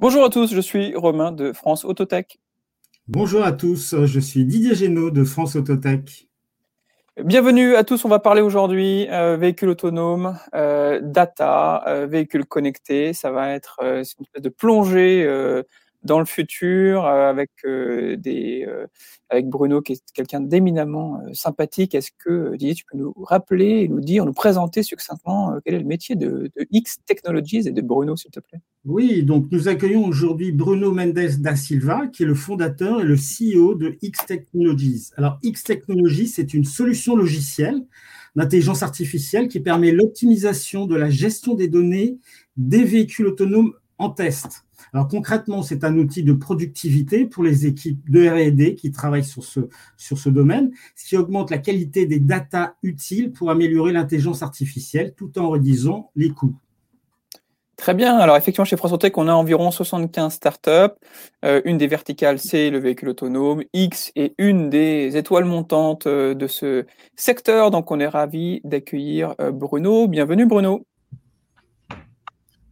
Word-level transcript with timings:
Bonjour 0.00 0.22
à 0.24 0.30
tous, 0.30 0.54
je 0.54 0.60
suis 0.60 0.94
Romain 0.94 1.32
de 1.32 1.52
France 1.52 1.84
Autotech. 1.84 2.38
Bonjour 3.08 3.42
à 3.42 3.50
tous, 3.50 3.96
je 4.04 4.20
suis 4.20 4.44
Didier 4.44 4.76
Génaud 4.76 5.10
de 5.10 5.24
France 5.24 5.56
Autotech. 5.56 6.28
Bienvenue 7.24 7.74
à 7.74 7.82
tous, 7.82 8.04
on 8.04 8.08
va 8.08 8.20
parler 8.20 8.40
aujourd'hui 8.40 9.08
euh, 9.10 9.36
véhicule 9.36 9.70
autonome, 9.70 10.38
euh, 10.54 11.00
data, 11.02 11.82
euh, 11.88 12.06
véhicule 12.06 12.44
connecté. 12.46 13.12
Ça 13.12 13.32
va 13.32 13.50
être 13.50 13.78
une 13.82 13.98
espèce 14.02 14.40
de 14.40 14.48
plongée 14.48 15.26
dans 16.02 16.18
le 16.18 16.24
futur 16.24 17.04
euh, 17.04 17.28
avec 17.28 17.50
euh, 17.64 18.16
des 18.16 18.64
euh, 18.66 18.86
avec 19.30 19.48
Bruno 19.48 19.82
qui 19.82 19.92
est 19.92 20.02
quelqu'un 20.14 20.40
d'éminemment 20.40 21.20
sympathique. 21.34 21.94
Est-ce 21.94 22.10
que 22.24 22.56
Didier, 22.56 22.74
tu 22.74 22.84
peux 22.90 22.96
nous 22.96 23.12
rappeler 23.16 23.82
et 23.82 23.88
nous 23.88 24.00
dire, 24.00 24.24
nous 24.24 24.32
présenter 24.32 24.82
succinctement 24.82 25.58
quel 25.64 25.74
est 25.74 25.80
le 25.80 25.84
métier 25.84 26.16
de, 26.16 26.50
X 26.70 26.96
Technologies 27.04 27.68
et 27.68 27.72
de 27.72 27.82
Bruno, 27.82 28.16
s'il 28.16 28.30
te 28.30 28.40
plaît? 28.40 28.60
Oui, 28.86 29.22
donc 29.22 29.48
nous 29.50 29.68
accueillons 29.68 30.06
aujourd'hui 30.06 30.52
Bruno 30.52 30.92
Mendes 30.92 31.40
da 31.40 31.56
Silva, 31.56 32.06
qui 32.06 32.22
est 32.22 32.26
le 32.26 32.34
fondateur 32.34 33.02
et 33.02 33.04
le 33.04 33.16
CEO 33.16 33.74
de 33.74 33.98
X 34.00 34.24
Technologies. 34.24 35.10
Alors 35.16 35.38
X 35.42 35.64
Technologies, 35.64 36.28
c'est 36.28 36.54
une 36.54 36.64
solution 36.64 37.14
logicielle 37.14 37.82
d'intelligence 38.34 38.82
artificielle 38.82 39.48
qui 39.48 39.60
permet 39.60 39.90
l'optimisation 39.90 40.86
de 40.86 40.96
la 40.96 41.10
gestion 41.10 41.54
des 41.54 41.68
données 41.68 42.18
des 42.56 42.84
véhicules 42.84 43.26
autonomes 43.26 43.74
en 43.98 44.08
test. 44.10 44.64
Alors 44.92 45.08
concrètement, 45.08 45.62
c'est 45.62 45.84
un 45.84 45.96
outil 45.96 46.22
de 46.22 46.32
productivité 46.32 47.26
pour 47.26 47.44
les 47.44 47.66
équipes 47.66 48.10
de 48.10 48.28
R&D 48.28 48.74
qui 48.74 48.90
travaillent 48.90 49.24
sur 49.24 49.44
ce, 49.44 50.28
domaine, 50.28 50.70
ce 50.96 51.08
qui 51.08 51.16
augmente 51.16 51.50
la 51.50 51.58
qualité 51.58 52.06
des 52.06 52.20
datas 52.20 52.74
utiles 52.82 53.32
pour 53.32 53.50
améliorer 53.50 53.92
l'intelligence 53.92 54.42
artificielle 54.42 55.14
tout 55.16 55.38
en 55.38 55.50
réduisant 55.50 56.10
les 56.16 56.30
coûts. 56.30 56.56
Très 57.76 57.94
bien. 57.94 58.16
Alors 58.18 58.36
effectivement, 58.36 58.64
chez 58.64 58.76
France 58.76 58.98
Tech, 58.98 59.12
on 59.16 59.28
a 59.28 59.32
environ 59.32 59.70
75 59.70 60.32
startups. 60.32 60.70
Euh, 61.44 61.62
une 61.64 61.78
des 61.78 61.86
verticales, 61.86 62.40
c'est 62.40 62.70
le 62.70 62.78
véhicule 62.80 63.10
autonome. 63.10 63.62
X 63.72 64.10
est 64.16 64.34
une 64.36 64.68
des 64.68 65.16
étoiles 65.16 65.44
montantes 65.44 66.08
euh, 66.08 66.34
de 66.34 66.48
ce 66.48 66.86
secteur. 67.14 67.70
Donc 67.70 67.92
on 67.92 68.00
est 68.00 68.08
ravi 68.08 68.60
d'accueillir 68.64 69.36
euh, 69.40 69.52
Bruno. 69.52 70.08
Bienvenue 70.08 70.44
Bruno. 70.44 70.87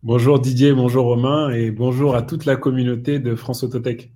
Bonjour 0.06 0.38
Didier, 0.38 0.72
bonjour 0.72 1.04
Romain 1.04 1.50
et 1.50 1.72
bonjour 1.72 2.14
à 2.14 2.22
toute 2.22 2.44
la 2.44 2.54
communauté 2.54 3.18
de 3.18 3.34
France 3.34 3.64
Autotech. 3.64 4.12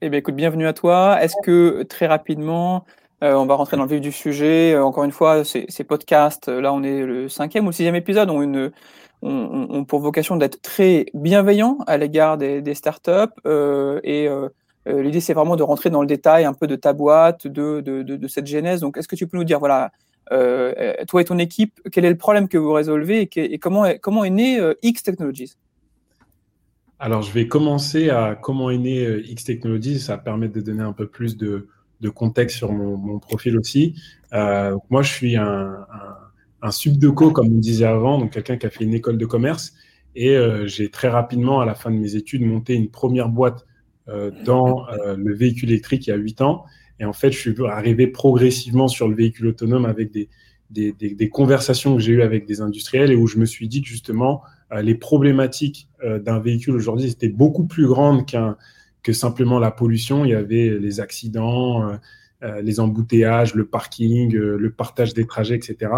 Eh 0.00 0.10
bien, 0.10 0.20
écoute, 0.20 0.36
bienvenue 0.36 0.68
à 0.68 0.72
toi. 0.72 1.18
Est-ce 1.20 1.34
que 1.42 1.82
très 1.82 2.06
rapidement, 2.06 2.84
euh, 3.24 3.34
on 3.34 3.44
va 3.44 3.56
rentrer 3.56 3.76
dans 3.76 3.82
le 3.82 3.88
vif 3.88 4.00
du 4.00 4.12
sujet. 4.12 4.74
Euh, 4.74 4.84
encore 4.84 5.02
une 5.02 5.10
fois, 5.10 5.42
ces, 5.44 5.66
podcasts, 5.82 6.48
euh, 6.48 6.60
là, 6.60 6.72
on 6.72 6.84
est 6.84 7.04
le 7.04 7.28
cinquième 7.28 7.64
ou 7.64 7.70
le 7.70 7.72
sixième 7.72 7.96
épisode, 7.96 8.30
ont, 8.30 8.42
une, 8.42 8.70
pour 9.88 9.98
vocation 9.98 10.36
d'être 10.36 10.62
très 10.62 11.06
bienveillants 11.14 11.78
à 11.88 11.96
l'égard 11.96 12.38
des, 12.38 12.74
startups. 12.76 13.34
et 13.44 14.28
l'idée, 14.86 15.20
c'est 15.20 15.34
vraiment 15.34 15.56
de 15.56 15.64
rentrer 15.64 15.90
dans 15.90 16.00
le 16.00 16.06
détail 16.06 16.44
un 16.44 16.54
peu 16.54 16.68
de 16.68 16.76
ta 16.76 16.92
boîte, 16.92 17.48
de, 17.48 17.80
de, 17.80 18.28
cette 18.28 18.46
genèse. 18.46 18.82
Donc, 18.82 18.96
est-ce 18.96 19.08
que 19.08 19.16
tu 19.16 19.26
peux 19.26 19.36
nous 19.36 19.42
dire, 19.42 19.58
voilà, 19.58 19.90
toi 20.30 21.20
et 21.20 21.24
ton 21.24 21.38
équipe, 21.38 21.80
quel 21.90 22.04
est 22.04 22.10
le 22.10 22.16
problème 22.16 22.48
que 22.48 22.58
vous 22.58 22.72
résolvez 22.72 23.28
et, 23.34 23.58
comment, 23.58 23.86
est, 23.86 23.98
comment 23.98 24.24
est 24.24 24.30
né 24.30 24.60
euh, 24.60 24.74
X 24.82 25.02
Technologies? 25.02 25.56
Alors, 26.98 27.22
je 27.22 27.32
vais 27.32 27.46
commencer 27.46 28.10
à 28.10 28.34
comment 28.34 28.70
est 28.70 28.78
né 28.78 29.04
euh, 29.04 29.22
X 29.26 29.44
Technologies. 29.44 30.00
Ça 30.00 30.18
permet 30.18 30.48
de 30.48 30.60
donner 30.60 30.82
un 30.82 30.92
peu 30.92 31.06
plus 31.06 31.36
de, 31.36 31.68
contexte 32.14 32.56
sur 32.56 32.72
mon, 32.72 33.18
profil 33.18 33.56
aussi. 33.58 33.94
moi, 34.32 35.02
je 35.02 35.12
suis 35.12 35.36
un, 35.36 35.86
un, 36.62 36.70
subdeco, 36.70 37.30
comme 37.30 37.48
on 37.48 37.58
disait 37.58 37.86
avant, 37.86 38.18
donc 38.18 38.32
quelqu'un 38.32 38.56
qui 38.56 38.66
a 38.66 38.70
fait 38.70 38.84
une 38.84 38.94
école 38.94 39.18
de 39.18 39.26
commerce. 39.26 39.74
Et 40.14 40.36
j'ai 40.64 40.90
très 40.90 41.08
rapidement, 41.08 41.60
à 41.60 41.66
la 41.66 41.74
fin 41.74 41.90
de 41.90 41.96
mes 41.96 42.16
études, 42.16 42.42
monté 42.42 42.74
une 42.74 42.88
première 42.88 43.28
boîte 43.28 43.66
dans 44.44 44.86
le 45.16 45.34
véhicule 45.34 45.70
électrique 45.70 46.06
il 46.06 46.10
y 46.10 46.12
a 46.12 46.16
8 46.16 46.40
ans. 46.40 46.64
Et 47.00 47.04
en 47.04 47.12
fait, 47.12 47.30
je 47.30 47.38
suis 47.38 47.54
arrivé 47.66 48.06
progressivement 48.06 48.88
sur 48.88 49.08
le 49.08 49.14
véhicule 49.14 49.48
autonome 49.48 49.86
avec 49.86 50.10
des, 50.10 50.28
des, 50.70 51.28
conversations 51.28 51.96
que 51.96 52.02
j'ai 52.02 52.12
eues 52.12 52.22
avec 52.22 52.46
des 52.46 52.60
industriels 52.60 53.10
et 53.10 53.16
où 53.16 53.26
je 53.26 53.38
me 53.38 53.46
suis 53.46 53.68
dit 53.68 53.82
que 53.82 53.88
justement, 53.88 54.42
euh, 54.72 54.82
les 54.82 54.94
problématiques 54.94 55.88
euh, 56.04 56.18
d'un 56.18 56.38
véhicule 56.38 56.74
aujourd'hui 56.74 57.10
étaient 57.10 57.28
beaucoup 57.28 57.66
plus 57.66 57.86
grandes 57.86 58.26
qu'un 58.26 58.56
que 59.02 59.12
simplement 59.12 59.58
la 59.58 59.70
pollution. 59.70 60.24
Il 60.24 60.32
y 60.32 60.34
avait 60.34 60.78
les 60.78 61.00
accidents, 61.00 61.98
euh, 62.42 62.60
les 62.62 62.80
embouteillages, 62.80 63.54
le 63.54 63.64
parking, 63.64 64.34
le 64.34 64.70
partage 64.70 65.14
des 65.14 65.26
trajets, 65.26 65.54
etc. 65.54 65.90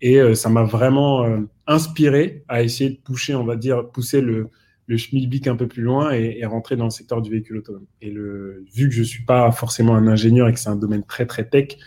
Et 0.00 0.34
ça 0.34 0.48
m'a 0.48 0.64
vraiment 0.64 1.24
inspiré 1.68 2.42
à 2.48 2.64
essayer 2.64 2.90
de 2.90 2.96
pousser, 2.96 3.36
on 3.36 3.44
va 3.44 3.54
dire, 3.54 3.88
pousser 3.88 4.20
le, 4.20 4.50
le 4.86 4.96
schmilblick 4.96 5.46
un 5.46 5.56
peu 5.56 5.68
plus 5.68 5.82
loin 5.82 6.12
et, 6.12 6.44
rentrer 6.44 6.76
dans 6.76 6.84
le 6.84 6.90
secteur 6.90 7.22
du 7.22 7.30
véhicule 7.30 7.58
autonome. 7.58 7.86
Et 8.00 8.10
le, 8.10 8.64
vu 8.74 8.88
que 8.88 8.94
je 8.94 9.02
suis 9.02 9.24
pas 9.24 9.50
forcément 9.52 9.94
un 9.94 10.06
ingénieur 10.06 10.48
et 10.48 10.52
que 10.52 10.58
c'est 10.58 10.68
un 10.68 10.76
domaine 10.76 11.04
très 11.04 11.26
très 11.26 11.48
tech, 11.48 11.78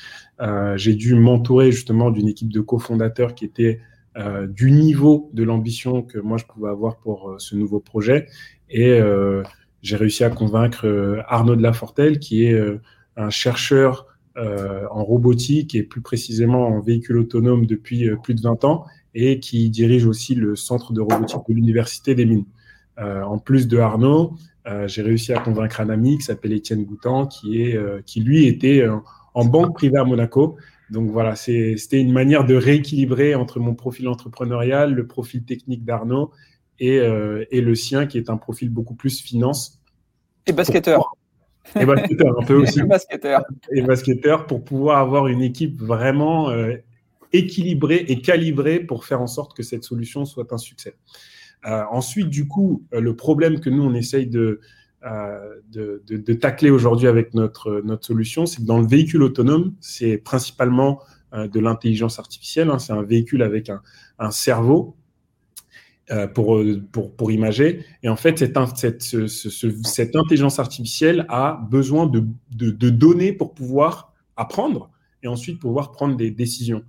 euh, 0.41 0.78
j'ai 0.78 0.95
dû 0.95 1.16
m'entourer 1.16 1.72
justement 1.72 2.11
d'une 2.11 2.28
équipe 2.28 2.51
de 2.51 2.61
cofondateurs 2.61 3.35
qui 3.35 3.45
était 3.45 3.79
euh, 4.17 4.47
du 4.47 4.72
niveau 4.72 5.29
de 5.34 5.44
l'ambition 5.44 6.01
que 6.01 6.19
moi 6.19 6.38
je 6.38 6.45
pouvais 6.45 6.69
avoir 6.69 6.97
pour 6.97 7.31
euh, 7.31 7.35
ce 7.38 7.55
nouveau 7.55 7.79
projet. 7.79 8.28
Et 8.69 9.00
j'ai 9.84 9.95
réussi 9.95 10.23
à 10.23 10.31
convaincre 10.31 11.23
Arnaud 11.28 11.55
de 11.55 11.61
Lafortelle, 11.61 12.17
qui 12.17 12.45
est 12.45 12.59
un 13.16 13.29
chercheur 13.29 14.07
en 14.35 15.03
robotique 15.03 15.75
et 15.75 15.84
plus 15.84 16.01
précisément 16.01 16.67
en 16.67 16.79
véhicule 16.79 17.19
autonome 17.19 17.67
depuis 17.67 18.09
plus 18.23 18.34
de 18.34 18.41
20 18.41 18.66
ans 18.66 18.85
et 19.13 19.39
qui 19.39 19.69
dirige 19.69 20.07
aussi 20.07 20.34
le 20.34 20.55
centre 20.55 20.94
de 20.94 21.01
robotique 21.01 21.41
de 21.47 21.53
l'Université 21.53 22.16
des 22.16 22.25
Mines. 22.25 22.45
Euh, 23.00 23.23
en 23.23 23.38
plus 23.38 23.67
de 23.67 23.78
Arnaud, 23.78 24.35
euh, 24.67 24.88
j'ai 24.88 25.01
réussi 25.01 25.33
à 25.33 25.39
convaincre 25.39 25.81
un 25.81 25.89
ami 25.89 26.17
qui 26.17 26.23
s'appelle 26.23 26.53
Étienne 26.53 26.85
Goutan, 26.85 27.28
qui, 27.28 27.61
est, 27.61 27.75
euh, 27.75 28.01
qui 28.06 28.22
lui 28.22 28.47
était 28.47 28.85
en 29.33 29.45
banque 29.45 29.75
privée 29.75 29.97
à 29.97 30.03
Monaco. 30.03 30.57
Donc 30.91 31.09
voilà, 31.09 31.35
c'était 31.35 32.00
une 32.00 32.13
manière 32.13 32.45
de 32.45 32.55
rééquilibrer 32.55 33.35
entre 33.35 33.59
mon 33.59 33.73
profil 33.73 34.07
entrepreneurial, 34.07 34.94
le 34.94 35.07
profil 35.07 35.44
technique 35.44 35.84
d'Arnaud 35.84 36.31
et, 36.79 36.97
et, 36.97 37.61
le 37.61 37.75
sien, 37.75 38.05
qui 38.05 38.17
est 38.17 38.29
un 38.29 38.38
profil 38.38 38.69
beaucoup 38.69 38.94
plus 38.94 39.22
finance. 39.22 39.81
Et 40.45 40.53
basketteur. 40.53 41.16
Et 41.79 41.85
basketteur, 41.85 42.39
un 42.39 42.45
peu 42.45 42.53
aussi. 42.53 42.81
Et 42.81 42.84
basketteur. 42.88 43.44
Et 43.72 43.81
basketteur 43.81 44.45
pour 44.45 44.63
pouvoir 44.63 45.00
avoir 45.00 45.25
une 45.28 45.41
équipe 45.41 45.81
vraiment 45.81 46.51
équilibrée 47.34 48.05
et 48.07 48.22
calibrée 48.22 48.79
pour 48.79 49.05
faire 49.05 49.22
en 49.22 49.28
sorte 49.28 49.57
que 49.57 49.63
cette 49.63 49.84
solution 49.84 50.25
soit 50.25 50.53
un 50.53 50.59
succès. 50.59 50.95
Euh, 51.65 51.83
ensuite, 51.89 52.29
du 52.29 52.47
coup, 52.47 52.85
euh, 52.93 53.01
le 53.01 53.15
problème 53.15 53.59
que 53.59 53.69
nous, 53.69 53.83
on 53.83 53.93
essaye 53.93 54.27
de, 54.27 54.59
euh, 55.05 55.55
de, 55.71 56.33
tacler 56.33 56.69
aujourd'hui 56.69 57.07
avec 57.07 57.33
notre, 57.33 57.81
notre 57.83 58.05
solution, 58.05 58.45
c'est 58.45 58.61
que 58.61 58.67
dans 58.67 58.79
le 58.79 58.87
véhicule 58.87 59.23
autonome, 59.23 59.73
c'est 59.79 60.17
principalement 60.17 60.99
de 61.33 61.59
l'intelligence 61.59 62.17
artificielle. 62.17 62.69
Hein. 62.69 62.79
c'est 62.79 62.93
un 62.93 63.03
véhicule 63.03 63.41
avec 63.41 63.69
un, 63.69 64.31
cerveau 64.31 64.95
pour, 66.33 66.63
pour, 66.93 67.13
pour, 67.13 67.31
imager. 67.31 67.83
Et 68.03 68.09
en 68.09 68.15
fait, 68.15 68.37
cette, 68.37 68.57
cette, 68.77 69.01
cette 69.83 70.15
intelligence 70.15 70.59
artificielle 70.59 71.25
a 71.27 71.59
besoin 71.69 72.07
de, 72.07 72.23
de, 72.55 72.89
données 72.89 73.33
pour 73.33 73.53
pouvoir 73.53 74.13
apprendre 74.37 74.91
et 75.23 75.27
ensuite 75.27 75.59
pouvoir 75.59 75.91
prendre 75.91 76.15
des 76.15 76.31
décisions. 76.31 76.83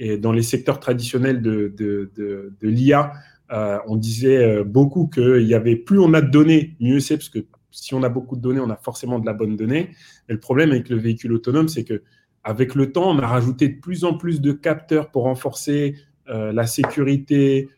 Et 0.00 0.18
dans 0.18 0.32
les 0.32 0.42
secteurs 0.42 0.80
traditionnels 0.80 1.40
de 1.40 2.52
l'IA, 2.60 3.12
euh, 3.52 3.78
on 3.86 3.96
disait 3.96 4.38
euh, 4.38 4.64
beaucoup 4.64 5.08
qu'il 5.08 5.42
y 5.42 5.54
avait 5.54 5.76
plus 5.76 5.98
on 5.98 6.14
a 6.14 6.22
de 6.22 6.30
données, 6.30 6.74
mieux 6.80 7.00
c'est, 7.00 7.16
parce 7.16 7.28
que 7.28 7.40
si 7.70 7.94
on 7.94 8.02
a 8.02 8.08
beaucoup 8.08 8.36
de 8.36 8.40
données, 8.40 8.60
on 8.60 8.70
a 8.70 8.76
forcément 8.76 9.18
de 9.18 9.26
la 9.26 9.34
bonne 9.34 9.56
donnée. 9.56 9.90
Mais 10.28 10.34
le 10.34 10.40
problème 10.40 10.70
avec 10.70 10.88
le 10.88 10.96
véhicule 10.96 11.32
autonome, 11.34 11.68
c'est 11.68 11.84
que 11.84 12.02
avec 12.44 12.74
le 12.74 12.92
temps, 12.92 13.10
on 13.10 13.18
a 13.18 13.26
rajouté 13.26 13.68
de 13.68 13.80
plus 13.80 14.04
en 14.04 14.14
plus 14.14 14.40
de 14.40 14.52
capteurs 14.52 15.10
pour 15.10 15.24
renforcer 15.24 15.96
euh, 16.28 16.52
la 16.52 16.66
sécurité 16.66 17.68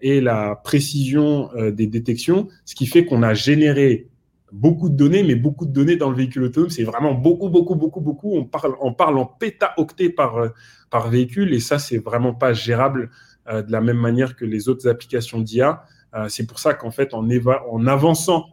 et 0.00 0.22
la 0.22 0.56
précision 0.56 1.50
des 1.70 1.86
détections, 1.86 2.48
ce 2.64 2.74
qui 2.74 2.86
fait 2.86 3.04
qu'on 3.04 3.22
a 3.22 3.34
généré 3.34 4.08
beaucoup 4.52 4.88
de 4.88 4.96
données, 4.96 5.22
mais 5.22 5.34
beaucoup 5.34 5.66
de 5.66 5.70
données 5.70 5.96
dans 5.96 6.08
le 6.08 6.16
véhicule 6.16 6.44
autonome, 6.44 6.70
c'est 6.70 6.84
vraiment 6.84 7.12
beaucoup, 7.12 7.50
beaucoup, 7.50 7.74
beaucoup, 7.74 8.00
beaucoup. 8.00 8.34
On 8.38 8.46
parle, 8.46 8.74
on 8.80 8.94
parle 8.94 9.18
en 9.18 9.26
pétaoctets 9.26 10.08
par, 10.08 10.50
par 10.88 11.10
véhicule, 11.10 11.52
et 11.52 11.60
ça, 11.60 11.78
c'est 11.78 11.98
vraiment 11.98 12.32
pas 12.32 12.54
gérable 12.54 13.10
de 13.50 13.72
la 13.72 13.80
même 13.80 13.98
manière 13.98 14.36
que 14.36 14.44
les 14.44 14.68
autres 14.68 14.88
applications 14.88 15.40
d'IA. 15.40 15.84
Euh, 16.14 16.26
c'est 16.28 16.46
pour 16.46 16.58
ça 16.58 16.74
qu'en 16.74 16.90
fait, 16.90 17.14
en, 17.14 17.28
en 17.28 17.86
avançant 17.86 18.46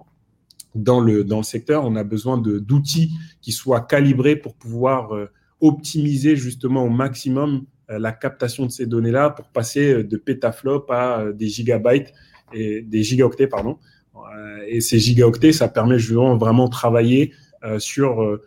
dans 0.76 1.00
le, 1.00 1.24
dans 1.24 1.38
le 1.38 1.44
secteur, 1.44 1.86
on 1.86 1.96
a 1.96 2.04
besoin 2.04 2.38
d'outils 2.38 3.12
qui 3.42 3.52
soient 3.52 3.82
calibrés 3.82 4.36
pour 4.36 4.56
pouvoir 4.56 5.16
euh, 5.16 5.30
optimiser 5.62 6.36
justement 6.36 6.84
au 6.84 6.90
maximum 6.90 7.66
la 7.90 8.12
captation 8.12 8.66
de 8.66 8.72
ces 8.72 8.86
données-là 8.86 9.30
pour 9.30 9.48
passer 9.48 10.04
de 10.04 10.18
pétaflop 10.18 10.86
à 10.90 11.32
des 11.34 11.48
gigabytes 11.48 12.14
et 12.52 12.82
des 12.82 13.02
gigaoctets, 13.02 13.48
pardon. 13.48 13.78
Et 14.68 14.82
ces 14.82 15.00
gigaoctets, 15.00 15.54
ça 15.54 15.70
permet 15.70 15.98
justement 15.98 16.36
vraiment 16.36 16.68
travailler 16.68 17.32
sur 17.78 18.40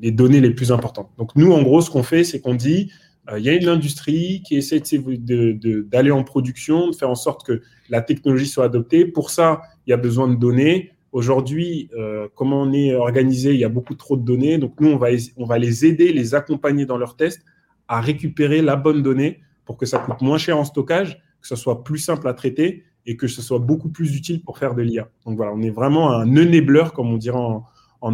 les, 0.00 0.10
données 0.10 0.40
les 0.40 0.50
plus 0.50 0.72
importantes. 0.72 1.10
Donc 1.18 1.36
nous, 1.36 1.52
en 1.52 1.62
gros, 1.62 1.82
ce 1.82 1.90
qu'on 1.90 2.02
fait, 2.02 2.24
c'est 2.24 2.40
qu'on 2.40 2.54
dit 2.54 2.90
il 3.36 3.42
y 3.42 3.48
a 3.48 3.54
une 3.54 3.68
industrie 3.68 4.42
qui 4.46 4.56
essaie 4.56 4.80
d'aller 4.80 6.10
en 6.10 6.24
production, 6.24 6.90
de 6.90 6.94
faire 6.94 7.08
en 7.10 7.14
sorte 7.14 7.46
que 7.46 7.62
la 7.88 8.02
technologie 8.02 8.46
soit 8.46 8.66
adoptée. 8.66 9.06
Pour 9.06 9.30
ça, 9.30 9.62
il 9.86 9.90
y 9.90 9.92
a 9.92 9.96
besoin 9.96 10.28
de 10.28 10.34
données. 10.34 10.92
Aujourd'hui, 11.12 11.88
comment 12.34 12.62
on 12.62 12.72
est 12.72 12.94
organisé, 12.94 13.54
il 13.54 13.60
y 13.60 13.64
a 13.64 13.70
beaucoup 13.70 13.94
trop 13.94 14.18
de 14.18 14.24
données. 14.24 14.58
Donc, 14.58 14.78
nous, 14.78 14.90
on 14.90 14.98
va, 14.98 15.08
on 15.38 15.46
va 15.46 15.58
les 15.58 15.86
aider, 15.86 16.12
les 16.12 16.34
accompagner 16.34 16.84
dans 16.84 16.98
leurs 16.98 17.16
tests 17.16 17.42
à 17.88 18.00
récupérer 18.00 18.62
la 18.62 18.76
bonne 18.76 19.02
donnée 19.02 19.40
pour 19.64 19.76
que 19.76 19.86
ça 19.86 19.98
coûte 19.98 20.20
moins 20.20 20.38
cher 20.38 20.58
en 20.58 20.64
stockage, 20.64 21.18
que 21.40 21.48
ce 21.48 21.56
soit 21.56 21.84
plus 21.84 21.98
simple 21.98 22.28
à 22.28 22.34
traiter 22.34 22.84
et 23.06 23.16
que 23.16 23.26
ce 23.26 23.42
soit 23.42 23.58
beaucoup 23.58 23.90
plus 23.90 24.16
utile 24.16 24.42
pour 24.42 24.58
faire 24.58 24.74
de 24.74 24.82
l'IA. 24.82 25.08
Donc 25.26 25.36
voilà, 25.36 25.52
on 25.52 25.62
est 25.62 25.70
vraiment 25.70 26.12
un 26.12 26.36
enabler, 26.36 26.84
comme 26.94 27.08
on 27.08 27.16
dirait 27.16 27.38
en, 27.38 27.66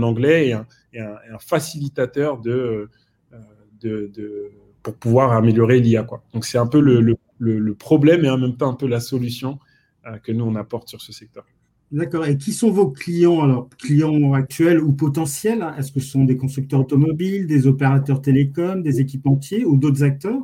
anglais, 0.02 0.48
et 0.92 1.00
un, 1.00 1.38
facilitateur 1.38 2.38
de, 2.38 2.90
euh, 3.32 3.36
de, 3.80 4.10
de, 4.12 4.52
pour 4.82 4.94
pouvoir 4.94 5.32
améliorer 5.32 5.81
l'IA. 5.81 6.06
Donc 6.32 6.44
c'est 6.44 6.59
un 6.59 6.67
peu 6.67 6.81
le, 6.81 7.00
le, 7.00 7.17
le, 7.38 7.75
problème 7.75 8.25
et 8.25 8.31
en 8.31 8.38
même 8.38 8.56
temps 8.56 8.71
un 8.71 8.75
peu 8.75 8.87
la 8.87 9.00
solution 9.00 9.59
euh, 10.06 10.19
que 10.19 10.32
nous, 10.32 10.44
on 10.44 10.55
apporte 10.56 10.88
sur 10.88 11.00
ce 11.00 11.12
secteur. 11.12 11.44
D'accord. 11.93 12.27
Et 12.27 12.38
qui 12.38 12.53
sont 12.53 12.71
vos 12.71 12.91
clients, 12.91 13.43
alors 13.43 13.69
clients 13.77 14.32
actuels 14.32 14.81
ou 14.81 14.93
potentiels 14.93 15.67
Est-ce 15.77 15.91
que 15.91 16.00
ce 16.00 16.09
sont 16.09 16.25
des 16.25 16.37
constructeurs 16.37 16.81
automobiles, 16.81 17.47
des 17.47 17.67
opérateurs 17.67 18.23
télécoms, 18.23 18.82
des 18.82 19.00
équipementiers 19.00 19.65
ou 19.65 19.77
d'autres 19.77 20.05
acteurs? 20.05 20.41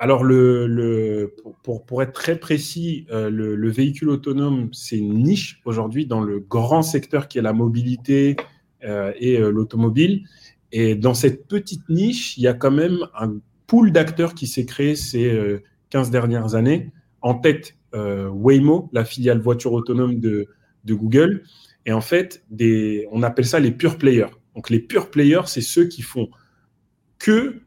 Alors, 0.00 0.22
le, 0.22 1.34
pour, 1.64 1.84
pour, 1.84 2.02
être 2.02 2.12
très 2.12 2.38
précis, 2.38 3.06
euh, 3.10 3.30
le, 3.30 3.68
véhicule 3.68 4.10
autonome, 4.10 4.68
c'est 4.72 4.96
une 4.96 5.14
niche 5.14 5.60
aujourd'hui 5.64 6.06
dans 6.06 6.20
le 6.20 6.38
grand 6.38 6.82
secteur 6.82 7.26
qui 7.26 7.38
est 7.38 7.42
la 7.42 7.52
mobilité 7.52 8.36
euh, 8.84 9.12
et 9.18 9.38
euh, 9.38 9.50
l'automobile. 9.50 10.24
Et 10.72 10.94
dans 10.94 11.14
cette 11.14 11.46
petite 11.46 11.88
niche, 11.88 12.36
il 12.36 12.42
y 12.42 12.46
a 12.46 12.54
quand 12.54 12.70
même 12.70 12.98
un 13.18 13.36
pool 13.66 13.92
d'acteurs 13.92 14.34
qui 14.34 14.46
s'est 14.46 14.66
créé 14.66 14.96
ces 14.96 15.60
15 15.90 16.10
dernières 16.10 16.54
années. 16.54 16.92
En 17.22 17.34
tête, 17.34 17.76
Waymo, 17.94 18.90
la 18.92 19.04
filiale 19.04 19.40
voiture 19.40 19.72
autonome 19.72 20.20
de, 20.20 20.48
Google. 20.86 21.42
Et 21.84 21.92
en 21.92 22.00
fait, 22.00 22.44
on 23.10 23.22
appelle 23.22 23.46
ça 23.46 23.60
les 23.60 23.70
pure 23.70 23.98
players. 23.98 24.30
Donc, 24.54 24.70
les 24.70 24.80
pure 24.80 25.10
players, 25.10 25.46
c'est 25.46 25.60
ceux 25.60 25.84
qui 25.84 26.02
font 26.02 26.28
que 27.18 27.60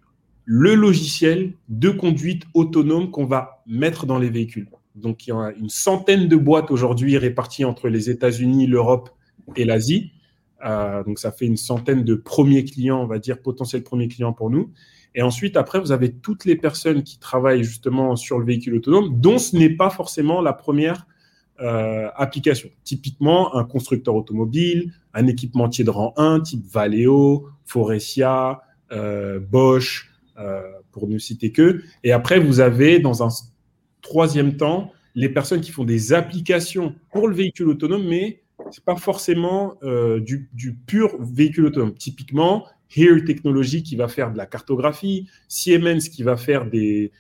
le 0.46 0.76
logiciel 0.76 1.54
de 1.70 1.90
conduite 1.90 2.44
autonome 2.54 3.12
qu'on 3.12 3.26
va 3.26 3.64
mettre 3.68 4.06
dans 4.06 4.18
les 4.18 4.30
véhicules. 4.30 4.68
Donc, 4.96 5.26
il 5.26 5.30
y 5.30 5.34
a 5.34 5.54
une 5.58 5.70
centaine 5.70 6.28
de 6.28 6.36
boîtes 6.36 6.72
aujourd'hui 6.72 7.18
réparties 7.18 7.64
entre 7.64 7.88
les 7.88 8.10
États-Unis, 8.10 8.68
l'Europe 8.68 9.10
et 9.56 9.66
l'Asie. 9.66 10.12
Euh, 10.66 11.04
donc, 11.04 11.20
ça 11.20 11.32
fait 11.32 11.46
une 11.46 11.58
centaine 11.58 12.04
de 12.04 12.16
premiers 12.16 12.64
clients, 12.64 13.02
on 13.02 13.08
va 13.08 13.20
dire, 13.20 13.42
potentiels 13.42 13.84
premiers 13.84 14.08
clients 14.08 14.34
pour 14.34 14.50
nous. 14.50 14.72
Et 15.16 15.22
ensuite, 15.22 15.58
après, 15.58 15.80
vous 15.80 15.92
avez 15.92 16.12
toutes 16.12 16.46
les 16.46 16.56
personnes 16.56 17.04
qui 17.04 17.20
travaillent 17.20 17.64
justement 17.64 18.16
sur 18.16 18.40
le 18.40 18.46
véhicule 18.46 18.76
autonome, 18.76 19.20
dont 19.20 19.38
ce 19.38 19.56
n'est 19.58 19.70
pas 19.70 19.90
forcément 19.90 20.42
la 20.42 20.54
première 20.54 21.08
euh, 21.60 22.10
application. 22.16 22.70
Typiquement, 22.84 23.56
un 23.56 23.66
constructeur 23.66 24.16
automobile, 24.16 24.94
un 25.14 25.28
équipementier 25.28 25.84
de 25.84 25.90
rang 25.90 26.14
1, 26.18 26.42
type 26.42 26.66
Valeo, 26.66 27.50
Forestia, 27.66 28.62
euh, 28.92 29.40
Bosch, 29.40 30.08
pour 30.92 31.08
ne 31.08 31.20
citer 31.20 31.52
que. 31.52 31.84
Et 32.04 32.12
après, 32.12 32.40
vous 32.40 32.62
avez 32.62 32.98
dans 32.98 33.22
un 33.22 33.30
troisième 34.02 34.58
temps 34.58 34.92
les 35.16 35.30
personnes 35.30 35.62
qui 35.62 35.72
font 35.72 35.84
des 35.84 36.14
applications 36.14 36.96
pour 37.12 37.28
le 37.28 37.36
véhicule 37.36 37.70
autonome, 37.70 38.08
mais 38.08 38.42
c'est 38.72 38.84
pas 38.84 38.96
forcément 38.96 39.76
euh, 39.84 40.20
du, 40.20 40.50
pur 40.86 41.16
véhicule 41.20 41.66
autonome. 41.66 41.94
Typiquement, 41.94 42.66
Here 42.96 43.24
Technology 43.24 43.84
qui 43.84 43.96
va 43.96 44.08
faire 44.08 44.32
de 44.32 44.38
la 44.38 44.46
cartographie, 44.46 45.28
Siemens 45.48 46.10
qui 46.10 46.24
va 46.24 46.38
faire 46.38 46.66
des, 46.66 47.12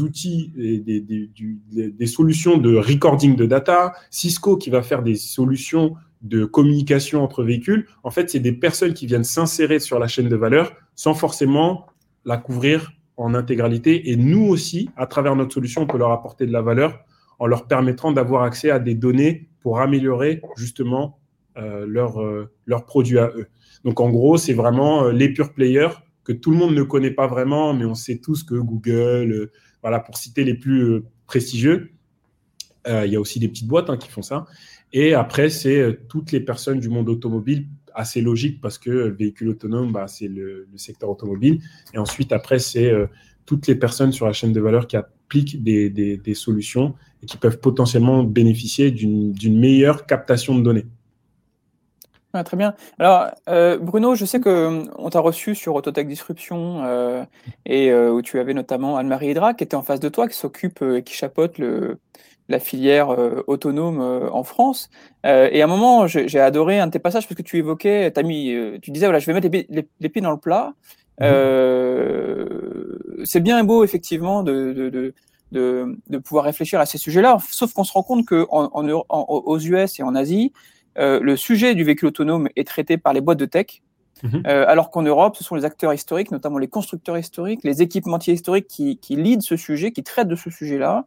outils, 0.00 0.52
des, 0.56 1.00
des, 1.00 2.06
solutions 2.06 2.58
de 2.58 2.76
recording 2.76 3.36
de 3.36 3.46
data, 3.46 3.92
Cisco 4.10 4.56
qui 4.56 4.70
va 4.70 4.82
faire 4.82 5.02
des 5.02 5.16
solutions 5.16 5.94
de 6.22 6.44
communication 6.44 7.22
entre 7.22 7.42
véhicules. 7.42 7.86
En 8.02 8.10
fait, 8.10 8.30
c'est 8.30 8.40
des 8.40 8.52
personnes 8.52 8.94
qui 8.94 9.06
viennent 9.06 9.24
s'insérer 9.24 9.78
sur 9.78 9.98
la 9.98 10.08
chaîne 10.08 10.28
de 10.28 10.36
valeur 10.36 10.72
sans 10.94 11.14
forcément 11.14 11.86
la 12.24 12.36
couvrir 12.36 12.92
en 13.16 13.34
intégralité. 13.34 14.10
Et 14.10 14.16
nous 14.16 14.44
aussi, 14.46 14.90
à 14.96 15.06
travers 15.06 15.36
notre 15.36 15.54
solution, 15.54 15.82
on 15.82 15.86
peut 15.86 15.98
leur 15.98 16.12
apporter 16.12 16.46
de 16.46 16.52
la 16.52 16.62
valeur 16.62 17.04
en 17.38 17.46
leur 17.46 17.66
permettant 17.66 18.12
d'avoir 18.12 18.42
accès 18.42 18.70
à 18.70 18.78
des 18.78 18.94
données 18.94 19.48
pour 19.66 19.80
améliorer 19.80 20.40
justement 20.56 21.18
euh, 21.58 21.88
euh, 21.88 22.46
leurs 22.66 22.86
produits 22.86 23.18
à 23.18 23.32
eux. 23.34 23.48
Donc 23.82 23.98
en 23.98 24.10
gros, 24.10 24.36
c'est 24.36 24.52
vraiment 24.52 25.06
euh, 25.06 25.10
les 25.10 25.32
pure 25.32 25.54
players 25.54 25.88
que 26.22 26.32
tout 26.32 26.52
le 26.52 26.56
monde 26.56 26.72
ne 26.72 26.84
connaît 26.84 27.10
pas 27.10 27.26
vraiment, 27.26 27.74
mais 27.74 27.84
on 27.84 27.96
sait 27.96 28.18
tous 28.18 28.44
que 28.44 28.54
Google, 28.54 29.50
voilà, 29.82 29.98
pour 29.98 30.18
citer 30.18 30.44
les 30.44 30.54
plus 30.54 31.02
prestigieux, 31.26 31.90
il 32.86 33.10
y 33.10 33.16
a 33.16 33.20
aussi 33.20 33.40
des 33.40 33.48
petites 33.48 33.66
boîtes 33.66 33.90
hein, 33.90 33.96
qui 33.96 34.08
font 34.08 34.22
ça. 34.22 34.46
Et 34.92 35.14
après, 35.14 35.50
c'est 35.50 35.98
toutes 36.08 36.30
les 36.30 36.38
personnes 36.38 36.78
du 36.78 36.88
monde 36.88 37.08
automobile 37.08 37.66
assez 37.92 38.20
logique 38.20 38.60
parce 38.60 38.78
que 38.78 38.90
le 38.90 39.16
véhicule 39.16 39.48
autonome, 39.48 39.90
bah, 39.90 40.06
c'est 40.06 40.28
le, 40.28 40.68
secteur 40.76 41.10
automobile. 41.10 41.60
Et 41.92 41.98
ensuite, 41.98 42.30
après, 42.30 42.60
c'est 42.60 42.88
euh, 42.88 43.06
toutes 43.46 43.66
les 43.66 43.74
personnes 43.74 44.12
sur 44.12 44.26
la 44.26 44.32
chaîne 44.32 44.52
de 44.52 44.60
valeur 44.60 44.86
qui 44.86 44.96
appliquent 45.26 45.62
des, 45.62 45.90
des, 45.90 46.34
solutions 46.34 46.94
et 47.22 47.26
qui 47.26 47.36
peuvent 47.36 47.58
potentiellement 47.58 48.22
bénéficier 48.22 48.90
d'une 48.90 49.58
meilleure 49.58 50.06
captation 50.06 50.54
de 50.54 50.62
données. 50.62 50.86
très 52.44 52.56
bien. 52.56 52.74
Alors, 52.98 53.30
euh, 53.48 53.78
Bruno, 53.78 54.14
je 54.14 54.24
sais 54.24 54.40
qu'on 54.40 54.84
on 54.96 55.10
t'a 55.10 55.20
reçu 55.20 55.54
sur 55.54 55.74
Autotech 55.74 56.06
Disruption 56.06 56.84
euh, 56.84 57.24
et 57.64 57.92
où 57.92 58.22
tu 58.22 58.38
avais 58.38 58.54
notamment 58.54 58.98
Anne-Marie 58.98 59.30
Hydra 59.30 59.54
qui 59.54 59.64
était 59.64 59.74
en 59.74 59.82
face 59.82 60.00
de 60.00 60.08
toi, 60.08 60.28
qui 60.28 60.36
s'occupe 60.36 60.82
et 60.82 61.02
qui 61.02 61.14
chapeaute 61.14 61.58
le, 61.58 61.98
la 62.48 62.58
filière 62.58 63.10
euh, 63.10 63.42
autonome 63.46 64.00
euh, 64.00 64.30
en 64.30 64.44
France. 64.44 64.90
Euh, 65.24 65.48
et 65.50 65.60
à 65.62 65.64
un 65.64 65.68
moment, 65.68 66.06
j'ai 66.06 66.40
adoré 66.40 66.78
un 66.78 66.86
de 66.86 66.92
tes 66.92 66.98
passages 66.98 67.26
parce 67.26 67.36
que 67.36 67.42
tu 67.42 67.58
évoquais, 67.58 68.12
as 68.16 68.22
mis, 68.22 68.54
tu 68.82 68.90
disais 68.90 69.06
voilà, 69.06 69.18
je 69.18 69.26
vais 69.26 69.32
mettre 69.32 69.48
les, 69.50 70.08
pieds 70.08 70.22
dans 70.22 70.30
le 70.30 70.38
plat. 70.38 70.74
Mmh. 71.18 71.24
c'est 73.24 73.40
bien 73.40 73.58
et 73.58 73.62
beau 73.62 73.84
effectivement 73.84 74.42
de, 74.42 74.74
de, 74.74 75.14
de, 75.50 75.96
de, 76.10 76.18
pouvoir 76.18 76.44
réfléchir 76.44 76.78
à 76.78 76.84
ces 76.84 76.98
sujets-là, 76.98 77.38
sauf 77.50 77.72
qu'on 77.72 77.84
se 77.84 77.92
rend 77.94 78.02
compte 78.02 78.26
que 78.26 78.46
en, 78.50 78.70
en, 78.74 79.24
aux 79.28 79.58
US 79.58 79.98
et 79.98 80.02
en 80.02 80.14
Asie, 80.14 80.52
le 80.96 81.36
sujet 81.36 81.74
du 81.74 81.84
véhicule 81.84 82.08
autonome 82.08 82.50
est 82.54 82.66
traité 82.66 82.98
par 82.98 83.14
les 83.14 83.22
boîtes 83.22 83.38
de 83.38 83.46
tech. 83.46 83.82
Mmh. 84.22 84.42
alors 84.44 84.90
qu'en 84.90 85.02
Europe, 85.02 85.36
ce 85.36 85.44
sont 85.44 85.54
les 85.56 85.64
acteurs 85.64 85.92
historiques, 85.94 86.30
notamment 86.30 86.58
les 86.58 86.68
constructeurs 86.68 87.18
historiques, 87.18 87.60
les 87.64 87.80
équipementiers 87.80 88.34
historiques 88.34 88.68
qui, 88.68 88.98
qui 88.98 89.16
lead 89.16 89.40
ce 89.40 89.56
sujet, 89.56 89.92
qui 89.92 90.02
traitent 90.02 90.28
de 90.28 90.36
ce 90.36 90.50
sujet-là. 90.50 91.06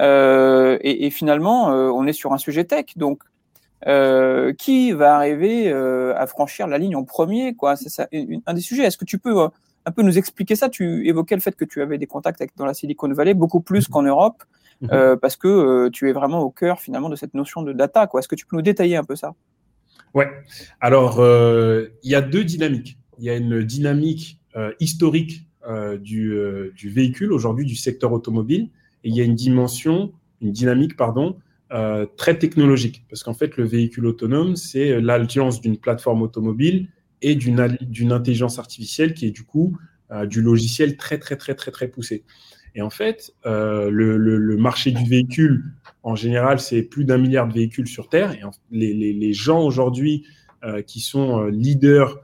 Euh, 0.00 0.78
et, 0.80 1.10
finalement, 1.10 1.72
euh, 1.72 1.90
on 1.90 2.06
est 2.06 2.12
sur 2.12 2.32
un 2.32 2.38
sujet 2.38 2.64
tech. 2.64 2.96
Donc, 2.96 3.22
euh, 3.86 4.52
qui 4.52 4.92
va 4.92 5.14
arriver 5.14 5.72
à 5.72 6.26
franchir 6.26 6.66
la 6.66 6.78
ligne 6.78 6.96
en 6.96 7.04
premier 7.04 7.54
quoi? 7.54 7.76
C'est 7.76 7.88
ça, 7.88 8.08
un 8.46 8.54
des 8.54 8.60
sujets. 8.60 8.84
Est-ce 8.84 8.98
que 8.98 9.04
tu 9.04 9.18
peux 9.18 9.34
un 9.86 9.90
peu 9.90 10.02
nous 10.02 10.18
expliquer 10.18 10.56
ça? 10.56 10.68
Tu 10.68 11.06
évoquais 11.08 11.34
le 11.34 11.40
fait 11.40 11.56
que 11.56 11.64
tu 11.64 11.80
avais 11.82 11.98
des 11.98 12.06
contacts 12.06 12.40
avec, 12.40 12.56
dans 12.56 12.66
la 12.66 12.74
Silicon 12.74 13.12
Valley, 13.12 13.34
beaucoup 13.34 13.60
plus 13.60 13.88
qu'en 13.88 14.02
Europe, 14.02 14.42
mhm. 14.82 15.16
parce 15.20 15.36
que 15.36 15.88
tu 15.88 16.08
es 16.08 16.12
vraiment 16.12 16.40
au 16.40 16.50
cœur 16.50 16.80
finalement 16.80 17.08
de 17.08 17.16
cette 17.16 17.34
notion 17.34 17.62
de 17.62 17.72
data. 17.72 18.08
Est-ce 18.18 18.28
que 18.28 18.34
tu 18.34 18.46
peux 18.46 18.56
nous 18.56 18.62
détailler 18.62 18.96
un 18.96 19.04
peu 19.04 19.16
ça? 19.16 19.34
Ouais. 20.14 20.28
Alors, 20.80 21.18
il 21.20 22.10
y 22.10 22.14
a 22.14 22.20
deux 22.22 22.44
dynamiques. 22.44 22.98
Il 23.18 23.24
y 23.24 23.30
a 23.30 23.36
une 23.36 23.62
dynamique 23.62 24.40
historique 24.78 25.46
du, 26.00 26.34
du, 26.74 26.90
véhicule 26.90 27.32
aujourd'hui, 27.32 27.64
du 27.64 27.76
secteur 27.76 28.12
automobile, 28.12 28.68
il 29.04 29.14
y 29.14 29.20
a 29.20 29.24
une 29.24 29.34
dimension, 29.34 30.12
une 30.40 30.52
dynamique, 30.52 30.96
pardon, 30.96 31.36
euh, 31.72 32.04
très 32.16 32.36
technologique. 32.36 33.04
Parce 33.08 33.22
qu'en 33.22 33.34
fait, 33.34 33.56
le 33.56 33.64
véhicule 33.64 34.06
autonome, 34.06 34.56
c'est 34.56 35.00
l'alliance 35.00 35.60
d'une 35.60 35.78
plateforme 35.78 36.22
automobile 36.22 36.88
et 37.22 37.36
d'une 37.36 38.12
intelligence 38.12 38.58
artificielle 38.58 39.14
qui 39.14 39.26
est 39.26 39.30
du 39.30 39.44
coup 39.44 39.76
euh, 40.10 40.26
du 40.26 40.42
logiciel 40.42 40.96
très, 40.96 41.18
très, 41.18 41.36
très, 41.36 41.54
très, 41.54 41.70
très 41.70 41.86
poussé. 41.86 42.24
Et 42.74 42.82
en 42.82 42.90
fait, 42.90 43.34
euh, 43.46 43.88
le, 43.90 44.16
le, 44.16 44.56
marché 44.56 44.90
du 44.90 45.04
véhicule, 45.04 45.64
en 46.02 46.16
général, 46.16 46.58
c'est 46.60 46.82
plus 46.82 47.04
d'un 47.04 47.18
milliard 47.18 47.46
de 47.46 47.52
véhicules 47.52 47.88
sur 47.88 48.08
Terre. 48.08 48.32
Et 48.32 48.40
les, 48.70 48.92
les, 48.92 49.12
les, 49.12 49.32
gens 49.32 49.60
aujourd'hui 49.62 50.24
qui 50.86 51.00
sont 51.00 51.46
leaders 51.46 52.18